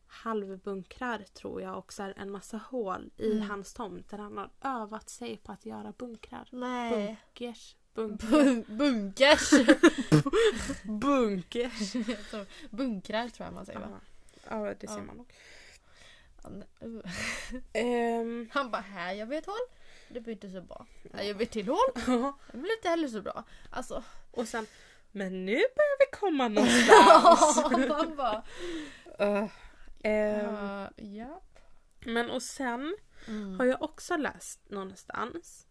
[0.06, 3.48] halvbunkrar tror jag och så en massa hål i Mm.
[3.50, 6.48] hans tomt där han har övat sig på att göra bunkrar.
[6.52, 7.06] Nej.
[7.06, 7.76] Bunkers.
[7.96, 8.30] Bunkers.
[8.30, 9.50] Bun- bunkers.
[10.84, 11.92] Bunkers.
[12.70, 14.00] Bunkrar tror jag man säger va?
[14.48, 15.32] Ja, det ser man nog.
[16.84, 17.00] Uh.
[17.72, 19.54] Ehm, Han bara här jag vet hål.
[20.08, 20.86] Det blir inte så bra.
[21.12, 21.78] Här jag vet till hål.
[22.52, 23.44] Det blir inte heller så bra.
[23.70, 24.04] Alltså.
[24.30, 24.66] och sen,
[25.12, 27.62] men nu börjar vi komma någonstans.
[27.98, 28.42] Han bara.
[29.20, 29.46] uh,
[30.06, 31.40] Uh, ja.
[32.00, 32.96] men och sen
[33.28, 33.58] Mm.
[33.58, 35.65] har jag också läst någonstans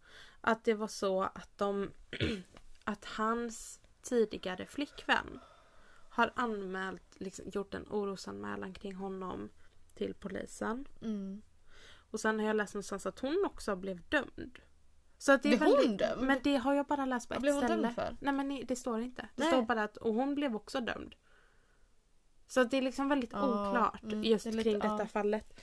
[0.46, 1.90] att det var så att de
[2.84, 5.40] att hans tidigare flickvän
[6.10, 9.48] har anmält, liksom, gjort en orosanmälan kring honom
[9.94, 10.88] till polisen.
[11.02, 11.42] Mm.
[12.10, 14.58] Och sen har jag läst någonstans att hon också blev dömd.
[15.18, 16.22] Så att det är Blev hon väldigt, dömd?
[16.26, 17.82] Men det har jag bara läst på Vad ett blev hon ställe.
[17.82, 18.16] dömd för?
[18.20, 19.22] Nej men det står inte.
[19.22, 19.52] Det Nej.
[19.52, 21.14] står bara att och hon blev också dömd.
[22.46, 24.98] Så att det är liksom väldigt Ja, oklart mm, just det är lite- kring detta
[24.98, 25.06] ja.
[25.06, 25.60] fallet.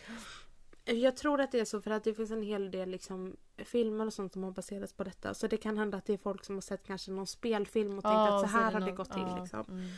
[0.85, 4.05] Jag tror att det är så för att det finns en hel del liksom, filmer
[4.05, 5.33] och sånt som har baserats på detta.
[5.33, 8.03] Så det kan hända att det är folk som har sett kanske någon spelfilm och
[8.03, 9.27] tänkt att så här är har det gått till.
[9.41, 9.65] Liksom.
[9.69, 9.89] mm.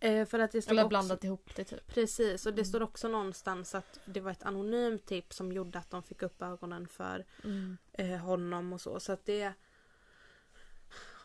[0.00, 1.86] Eh, för att det Eller också, blandat ihop det typ.
[1.86, 2.64] Precis, och det Mm.
[2.68, 6.42] står också någonstans att det var ett anonymt tips som gjorde att de fick upp
[6.42, 7.76] ögonen för Mm.
[7.92, 9.00] eh, honom och så.
[9.00, 9.52] Så att det...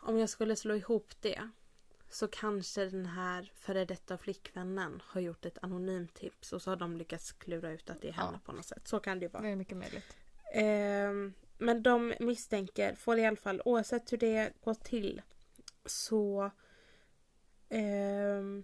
[0.02, 1.50] Om jag skulle slå ihop det
[2.16, 6.76] så kanske den här före detta flickvännen har gjort ett anonymt tips och så har
[6.76, 8.40] de lyckats klura ut att det är henne Ja.
[8.46, 8.88] på något sätt.
[8.88, 9.44] Så kan det ju vara.
[9.44, 10.18] Det är mycket möjligt.
[10.54, 15.22] Ehm, men de misstänker, får i alla fall oavsett hur det går till
[15.86, 16.52] så
[17.70, 18.64] ehm,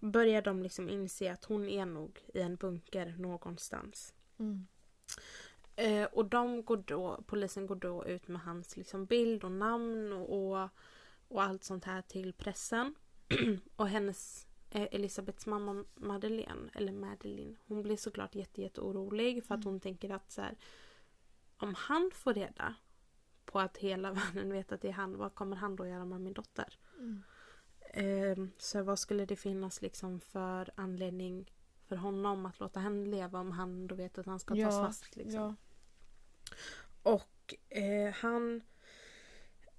[0.00, 4.14] börjar de liksom inse att hon är nog i en bunker någonstans.
[4.38, 4.66] Mm.
[5.76, 10.12] Eh, och de går då, polisen går då ut med hans liksom bild och namn
[10.12, 10.68] och, och,
[11.32, 12.94] och allt sånt här till pressen.
[13.76, 19.54] och hennes, eh, Elisabeths mamma Madeleine, eller Madeline, hon blir såklart jätte, jätte orolig för
[19.54, 20.56] att hon tänker att så här,
[21.56, 22.74] om han får reda
[23.44, 26.20] på att hela världen vet att det är han, vad kommer han då göra med
[26.20, 26.78] min dotter?
[26.98, 27.22] Mm.
[27.94, 31.52] Eh, så vad skulle det finnas liksom för anledning
[31.88, 35.16] för honom att låta henne leva om han då vet att han ska tas fast?
[35.16, 35.40] Liksom.
[35.40, 35.54] ja.
[37.02, 38.62] Och eh, han,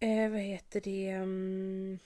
[0.03, 1.99] eh, vad heter det, um,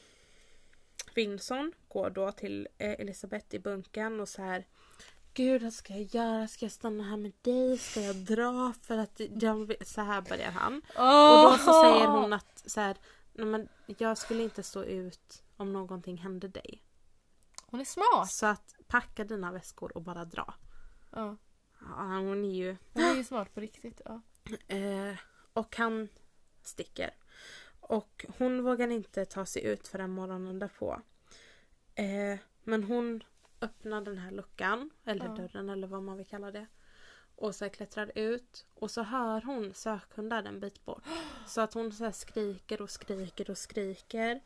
[1.15, 4.65] Vinson går då till eh, Elisabeth i bunkern och så här
[5.33, 6.47] Gud vad ska jag göra?
[6.47, 7.77] Ska jag stanna här med dig?
[7.77, 8.73] Ska jag dra?
[8.81, 10.75] För att jag, så här börjar han.
[10.75, 12.97] Och då så säger hon att så här,
[13.33, 16.83] Nej, men jag skulle inte stå ut om någonting hände dig.
[17.65, 18.31] Hon är smart.
[18.31, 20.53] Så att packa dina väskor och bara dra.
[21.11, 21.37] Ja.
[21.79, 22.77] Ja, hon är ju...
[22.93, 24.01] Hon är ju smart på riktigt.
[24.05, 24.21] Ja.
[24.67, 25.15] Eh,
[25.53, 26.09] och han
[26.63, 27.13] sticker.
[27.87, 31.01] Och hon vågar inte ta sig ut förrän morgonen därpå.
[31.95, 33.23] Eh, men hon
[33.61, 35.31] öppnar den här luckan, eller Ja.
[35.35, 36.67] dörren eller vad man vill kalla det.
[37.35, 41.03] Och så klättrar ut och så hör hon sökhundar en bit bort.
[41.47, 44.41] Så att hon så skriker och skriker och skriker.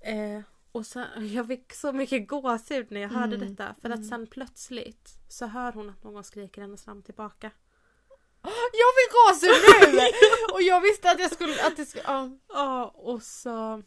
[0.00, 0.40] Eh,
[0.72, 3.74] och så, jag fick så mycket gåshud när jag hörde Mm, detta.
[3.80, 4.08] För att mm.
[4.08, 7.50] sen plötsligt så hör hon att någon skriker hennes namn tillbaka.
[8.42, 10.08] Jag fick gåshud nu!
[10.52, 11.66] Och jag visste att jag skulle...
[11.66, 12.30] Att det skulle ja.
[12.48, 13.82] Ja, och så...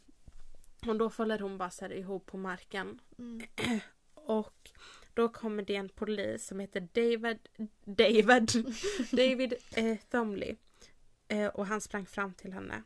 [0.88, 2.99] Och då faller hon bara så här ihop på marken.
[3.20, 3.47] Mm.
[4.16, 4.70] Och
[5.14, 7.39] då kommer det en polis som heter David...
[7.86, 8.51] David...
[9.12, 10.56] David eh, Thomley.
[11.28, 12.84] Eh, och han sprang fram till henne.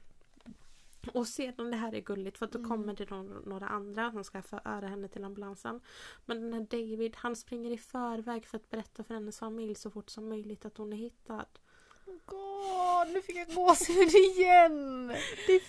[1.13, 2.69] Och sedan det här är gulligt för att då Mm.
[2.69, 5.81] kommer det några, några andra som ska föra henne till ambulansen.
[6.25, 9.91] Men den här David han springer i förväg för att berätta för hennes familj så
[9.91, 11.45] fort som möjligt att hon är hittad.
[12.25, 15.07] God, nu fick jag gåshud igen!
[15.07, 15.59] Det är Det är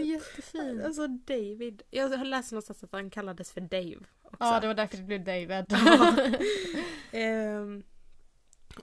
[0.00, 0.06] fint!
[0.06, 0.84] jättefint.
[0.84, 1.82] Alltså David.
[1.90, 3.98] Jag har läst någonstans att han kallades för Dave.
[4.22, 4.36] Också.
[4.44, 5.66] Ja, det var därför det blev David.
[7.12, 7.82] Ehm,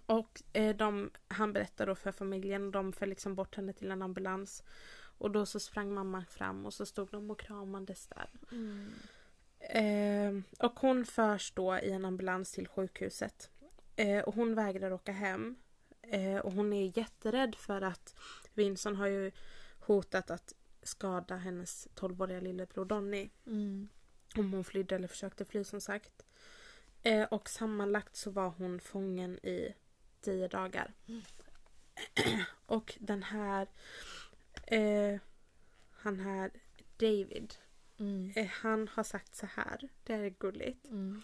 [0.05, 3.91] och eh, de, han berättar då för familjen och de för liksom bort henne till
[3.91, 4.63] en ambulans.
[5.18, 8.30] Och då så sprang mamman fram och så stod de och kramades där.
[8.51, 8.93] Mm.
[9.59, 13.49] Ehm, och hon förs då i en ambulans till sjukhuset.
[13.95, 15.55] Eh, och hon vägrar åka hem.
[16.01, 18.16] Eh, och hon är jätterädd för att
[18.53, 19.32] Vincent har ju
[19.80, 20.53] hotat att
[20.84, 23.30] skada hennes 12-åriga lillebror Donny.
[23.45, 23.88] Mm.
[24.38, 26.26] Om hon flydde eller försökte fly som sagt.
[27.01, 29.76] Eh, och sammanlagt så var hon fången i
[30.22, 30.93] tio dagar.
[31.07, 31.22] Mm.
[32.66, 33.68] och den här
[34.68, 35.20] eh,
[35.91, 36.51] han här
[36.97, 37.53] David
[37.97, 38.32] Mm.
[38.36, 39.89] eh, han har sagt så här.
[40.03, 40.86] Det här är gulligt.
[40.88, 41.22] Mm.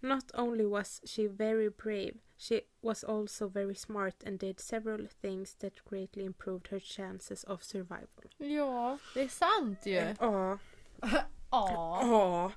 [0.00, 5.54] Not only was she very brave she was also very smart and did several things
[5.54, 8.24] that greatly improved her chances of survival.
[8.36, 10.14] Ja, det är sant ju.
[10.20, 10.58] Ja.
[11.52, 11.98] Ja.
[12.02, 12.52] Ja.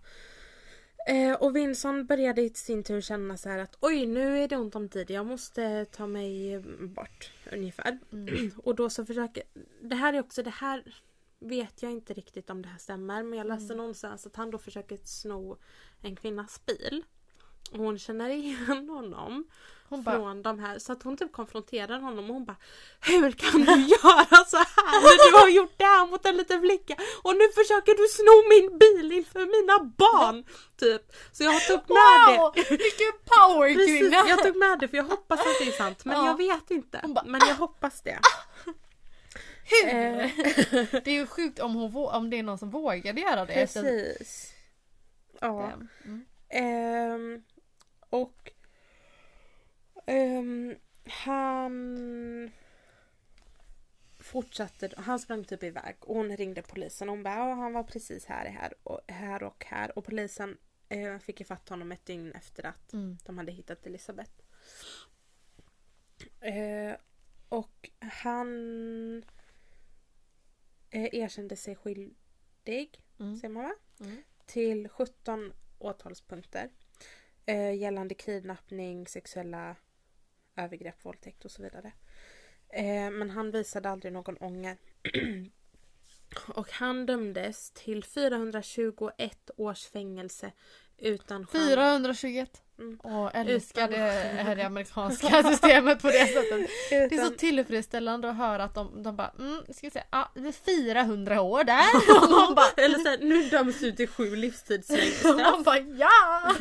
[1.08, 4.58] Eh, och Vincent började i sin tur känna så här att oj nu är det
[4.58, 8.00] ont om tid, jag måste ta mig bort ungefär.
[8.12, 8.52] Mm.
[8.64, 9.44] Och då så försöker,
[9.82, 10.84] det här är också det här
[11.40, 13.78] vet jag inte riktigt om det här stämmer men jag läste Mm.
[13.78, 15.58] någonstans att han då försöker sno
[16.02, 17.04] en kvinnas bil.
[17.72, 19.48] Och hon känner igen honom
[19.94, 22.58] Hon från de här så att hon typ konfronterar honom och hon bara
[23.00, 26.62] Hur kan du göra så här när du har gjort det här mot en liten
[26.62, 30.46] flicka och nu försöker du sno min bil inför mina barn!
[30.78, 31.02] Typ.
[31.32, 32.52] Så jag tog med wow!
[32.56, 32.70] det.
[32.70, 34.30] Vilken power Precis, kvinna!
[34.30, 36.28] jag tog med det för jag hoppas att det är sant men Ja.
[36.28, 37.02] jag vet inte.
[37.08, 38.20] Bara, Men jag hoppas det.
[39.66, 39.90] Hur?
[39.90, 40.30] Eh,
[41.04, 43.54] Det är ju sjukt om, hon, om det är någon som vågade göra det.
[43.54, 44.54] Precis.
[45.42, 45.72] Ja.
[46.06, 46.26] Mm.
[46.50, 47.44] Ehm,
[48.10, 48.53] och
[50.06, 50.76] ehm,
[51.06, 52.52] han
[54.20, 58.26] fortsatte, han sprang typ iväg och hon ringde polisen och hon bara han var precis
[58.26, 60.58] här, här och här och här och polisen
[60.90, 63.18] eh, fick ifatt honom ett dygn efter att Mm.
[63.26, 64.32] de hade hittat Elisabeth.
[66.40, 66.96] Eh,
[67.50, 68.48] och han
[70.90, 73.36] eh, erkände sig skyldig, Mm.
[73.36, 73.74] säger man va?
[74.00, 74.24] Mm.
[74.46, 76.70] till 17 åtalspunkter
[77.46, 79.76] eh, gällande kidnappning, sexuella
[80.56, 81.92] övergrepp, våldtäkt och så vidare.
[82.70, 84.78] Eh, men han visade aldrig någon ånger.
[86.48, 90.52] och han dömdes till 421 års fängelse
[90.98, 91.66] utan chans.
[91.66, 92.62] 421.
[92.80, 93.00] Mm.
[93.04, 96.70] Åh, älskar det Utan- här det amerikanska systemet på det sättet.
[96.90, 100.04] Det är så Utan, tillfredsställande att höra att de, de bara mm, ska vi se,
[100.12, 101.86] ja det är 400 år där.
[102.24, 105.52] Och man bara, eller så här, nu döms du till sju livstidsfängelsestraff.
[105.52, 106.54] man bara ja!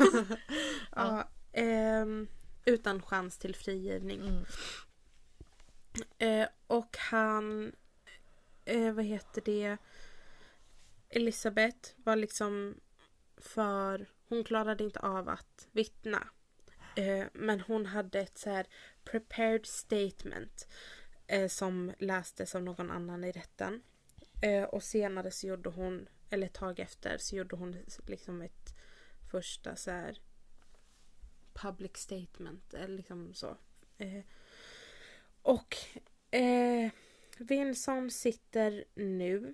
[0.95, 2.27] ja, ehm,
[2.65, 4.21] utan chans till frigivning.
[4.21, 4.45] Mm.
[6.17, 7.75] Eh, och han,
[8.65, 9.77] eh, vad heter det,
[11.09, 12.75] Elisabeth var liksom
[13.37, 16.27] för, hon klarade inte av att vittna.
[16.95, 18.67] Eh, men hon hade ett så här
[19.03, 20.67] prepared statement
[21.27, 23.81] eh, som lästes av någon annan i rätten.
[24.41, 28.75] Eh, och senare så gjorde hon eller ett tag efter, så gjorde hon liksom ett
[29.31, 30.21] första så här
[31.53, 32.73] public statement.
[32.73, 33.57] Eller liksom så.
[33.97, 34.23] Eh,
[35.41, 35.75] och
[36.31, 36.91] eh,
[37.37, 39.53] Vinson sitter nu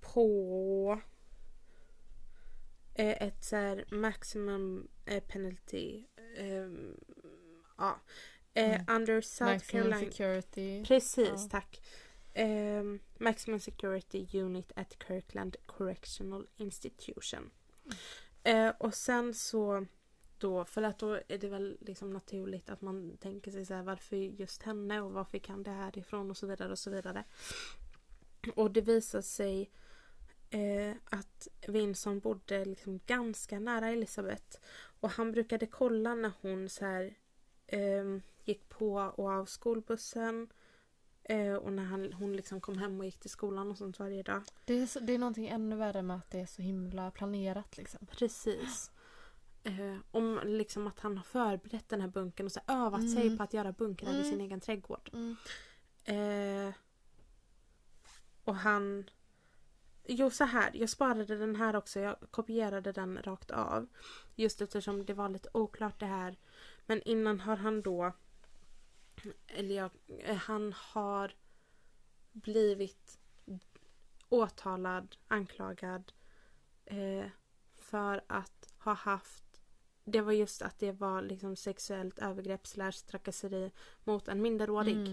[0.00, 1.00] på
[2.94, 6.04] eh, ett så här maximum eh, penalty.
[6.36, 6.96] ehm,
[7.78, 8.00] ja.
[8.54, 8.84] Eh, Mm.
[9.00, 10.10] Under South Maximum Carolina.
[10.10, 10.84] security.
[10.84, 11.48] Precis, Ja.
[11.50, 11.82] tack.
[12.34, 17.50] Ehm, maximum Security Unit at Kirkland Correctional Institution.
[18.42, 19.86] Eh, och sen så
[20.42, 23.82] då, för att då är det väl liksom naturligt att man tänker sig så här
[23.82, 26.90] varför just henne och var fick han det här ifrån och så vidare och så
[26.90, 27.24] vidare.
[28.54, 29.70] Och det visar sig
[30.50, 34.58] eh, att Vinson bodde liksom ganska nära Elisabeth.
[35.00, 37.14] Och han brukade kolla när hon så här
[37.66, 40.48] ehm, gick på och av skolbussen.
[41.24, 44.22] Eh, och när han, hon liksom kom hem och gick till skolan och sånt varje
[44.22, 44.42] dag.
[44.64, 47.76] Det, är så, det är någonting ännu värre med att det är så himla planerat
[47.76, 48.06] liksom.
[48.06, 48.90] Precis.
[49.64, 53.36] Eh, om liksom att han har förberett den här bunkern och så övat sig Mm.
[53.38, 54.30] på att göra bunkrar i Mm.
[54.30, 55.10] sin egen trädgård.
[55.12, 55.36] Mm.
[56.04, 56.74] Eh,
[58.44, 59.10] och han...
[60.04, 60.70] Jo, så här.
[60.74, 62.00] Jag sparade den här också.
[62.00, 63.88] Jag kopierade den rakt av.
[64.34, 66.36] Just eftersom det var lite oklart det här.
[66.86, 68.12] Men innan har han då...
[69.46, 71.34] Eller jag, eh, han har
[72.32, 73.18] blivit
[74.28, 76.12] åtalad, anklagad
[76.84, 77.26] eh,
[77.76, 79.41] för att ha haft
[80.04, 83.72] det var just att det var liksom sexuellt övergrepp slash trakasseri
[84.04, 84.96] mot en minderårig.
[84.96, 85.06] Mm.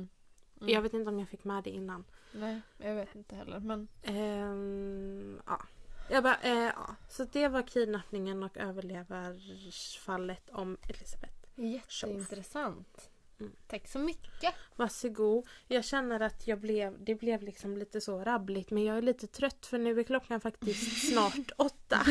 [0.62, 0.74] Mm.
[0.74, 2.04] Jag vet inte om jag fick med det innan.
[2.32, 3.60] Nej, jag vet inte heller.
[3.60, 5.62] Men Ehm, ja.
[6.10, 6.96] Jag bara, eh, ja.
[7.10, 11.34] Så det var kidnappningen och överlevarfallet om Elisabeth.
[11.56, 13.10] jätteintressant.
[13.40, 13.52] Mm.
[13.68, 14.54] Tack så mycket.
[14.76, 15.48] Varsågod.
[15.68, 19.28] Jag känner att jag blev, det blev liksom lite så rabbligt men jag är lite
[19.28, 22.02] trött för nu är klockan faktiskt snart åtta.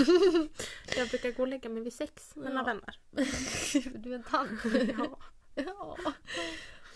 [0.97, 2.63] Jag brukar gå och lägga mig vid sex, mina Ja.
[2.65, 2.99] vänner.
[3.99, 4.51] du är en tant.
[4.99, 5.19] Ja.
[5.55, 5.97] ja.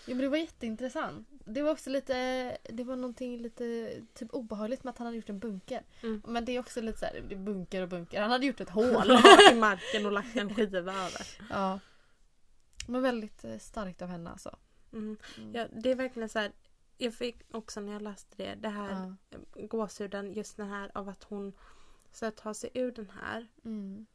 [0.05, 1.27] Jo, men det var jätteintressant.
[1.45, 2.13] Det var också lite,
[2.69, 5.81] det var någonting lite typ obehagligt med att han hade gjort en bunker.
[6.03, 6.21] Mm.
[6.27, 8.21] Men det är också lite så här, det är bunker och bunker.
[8.21, 9.11] Han hade gjort ett hål.
[9.51, 11.27] I marken och lagt en skiva över.
[11.49, 11.79] ja.
[12.87, 14.57] Men väldigt eh, starkt av henne alltså.
[14.93, 15.17] Mm.
[15.37, 15.55] Mm.
[15.55, 16.51] Ja, det är verkligen så här.
[16.97, 19.39] Jag fick också när jag läste det, det här Ja.
[19.67, 21.53] gåshuden, just den här av att hon
[22.11, 24.05] så här, tar sig ur den här Mm.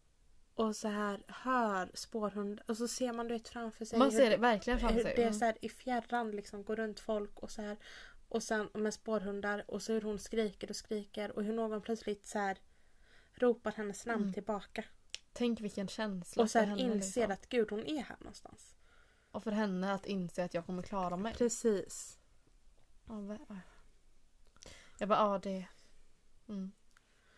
[0.54, 3.98] och så här hör spårhund och så ser man det framför sig.
[3.98, 5.12] Man hur- ser det verkligen framför hur sig.
[5.16, 5.38] Det är Mm.
[5.38, 7.76] så här i fjärran liksom går runt folk och så här
[8.28, 12.26] och sen med spårhundar och så hur hon skriker och skriker och hur någon plötsligt
[12.26, 12.58] så här
[13.34, 14.34] ropar hennes namn Mm.
[14.34, 14.84] tillbaka
[15.38, 17.32] Tänk vilken känsla och så för här henne, inser liksom.
[17.32, 18.76] att gud hon är här någonstans.
[19.30, 21.34] Och för henne att inse att jag kommer klara mig.
[21.34, 22.18] Precis.
[24.98, 25.66] Jag bara, ja det...
[26.48, 26.72] Mm.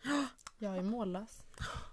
[0.57, 1.43] Jag är mållös.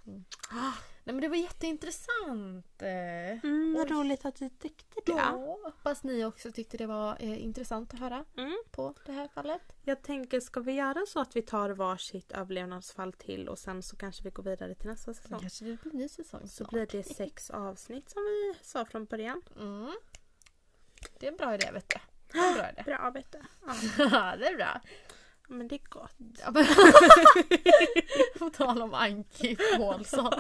[0.07, 0.25] Mm.
[1.09, 2.83] Nej men det var jätteintressant.
[2.83, 5.13] Eh, Mm, vad roligt att du tyckte det.
[5.13, 8.59] Ja, hoppas ni också tyckte det var eh, intressant att höra Mm.
[8.71, 9.63] på det här fallet.
[9.83, 13.97] Jag tänker, ska vi göra så att vi tar varsitt överlevnadsfall till och sen så
[13.97, 15.41] kanske vi går vidare till nästa säsong?
[15.41, 19.43] kanske det blir ny säsong Så blir det sex avsnitt som vi sa från början.
[19.61, 19.93] Mm.
[21.19, 21.99] Det är en bra idé vet du.
[22.33, 22.83] Bra idé.
[22.87, 23.39] Bra vet du.
[23.67, 24.81] Ja, det är bra.
[25.49, 26.17] Men det är gott.
[28.39, 30.33] På tal om Anki Paulsson.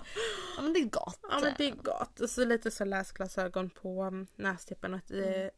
[0.56, 1.18] Ja men det är gott.
[1.22, 2.20] Ja men det är gott.
[2.20, 5.50] Och så lite så läsglasögon på nästippen och ett eh,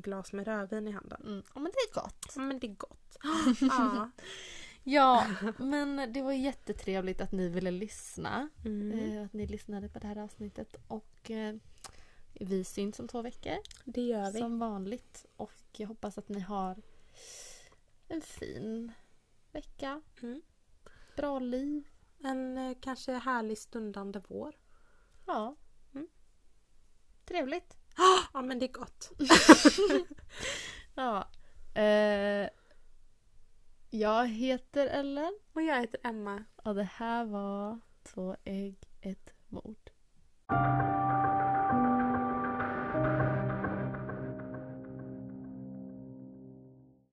[0.00, 1.22] glas med rödvin i handen.
[1.26, 1.42] Mm.
[1.54, 2.32] Ja men det är gott.
[2.36, 3.16] Ja, men det är gott.
[3.60, 4.10] ja.
[4.84, 5.26] Ja,
[5.58, 8.48] men det var jättetrevligt att ni ville lyssna.
[8.64, 8.98] Mm.
[8.98, 10.76] Eh, att ni lyssnade på det här avsnittet.
[10.88, 11.54] Och eh,
[12.32, 13.56] vi syns om två veckor.
[13.84, 14.38] Det gör vi.
[14.38, 15.26] Som vanligt.
[15.36, 16.76] Och jag hoppas att ni har
[18.08, 18.92] en fin
[19.52, 20.02] vecka.
[20.22, 20.42] Mm.
[21.16, 21.88] Bra liv.
[22.24, 24.54] En eh, kanske härlig stundande vår.
[25.26, 25.56] Ja.
[25.94, 26.08] Mm.
[27.24, 27.76] Trevligt.
[28.32, 29.10] Ja men det är gott.
[30.94, 31.28] Ja.
[31.74, 32.48] Eh,
[33.90, 35.38] jag heter Ellen.
[35.52, 36.44] Och jag heter Emma.
[36.56, 39.90] Och det här var Två ägg, ett mord.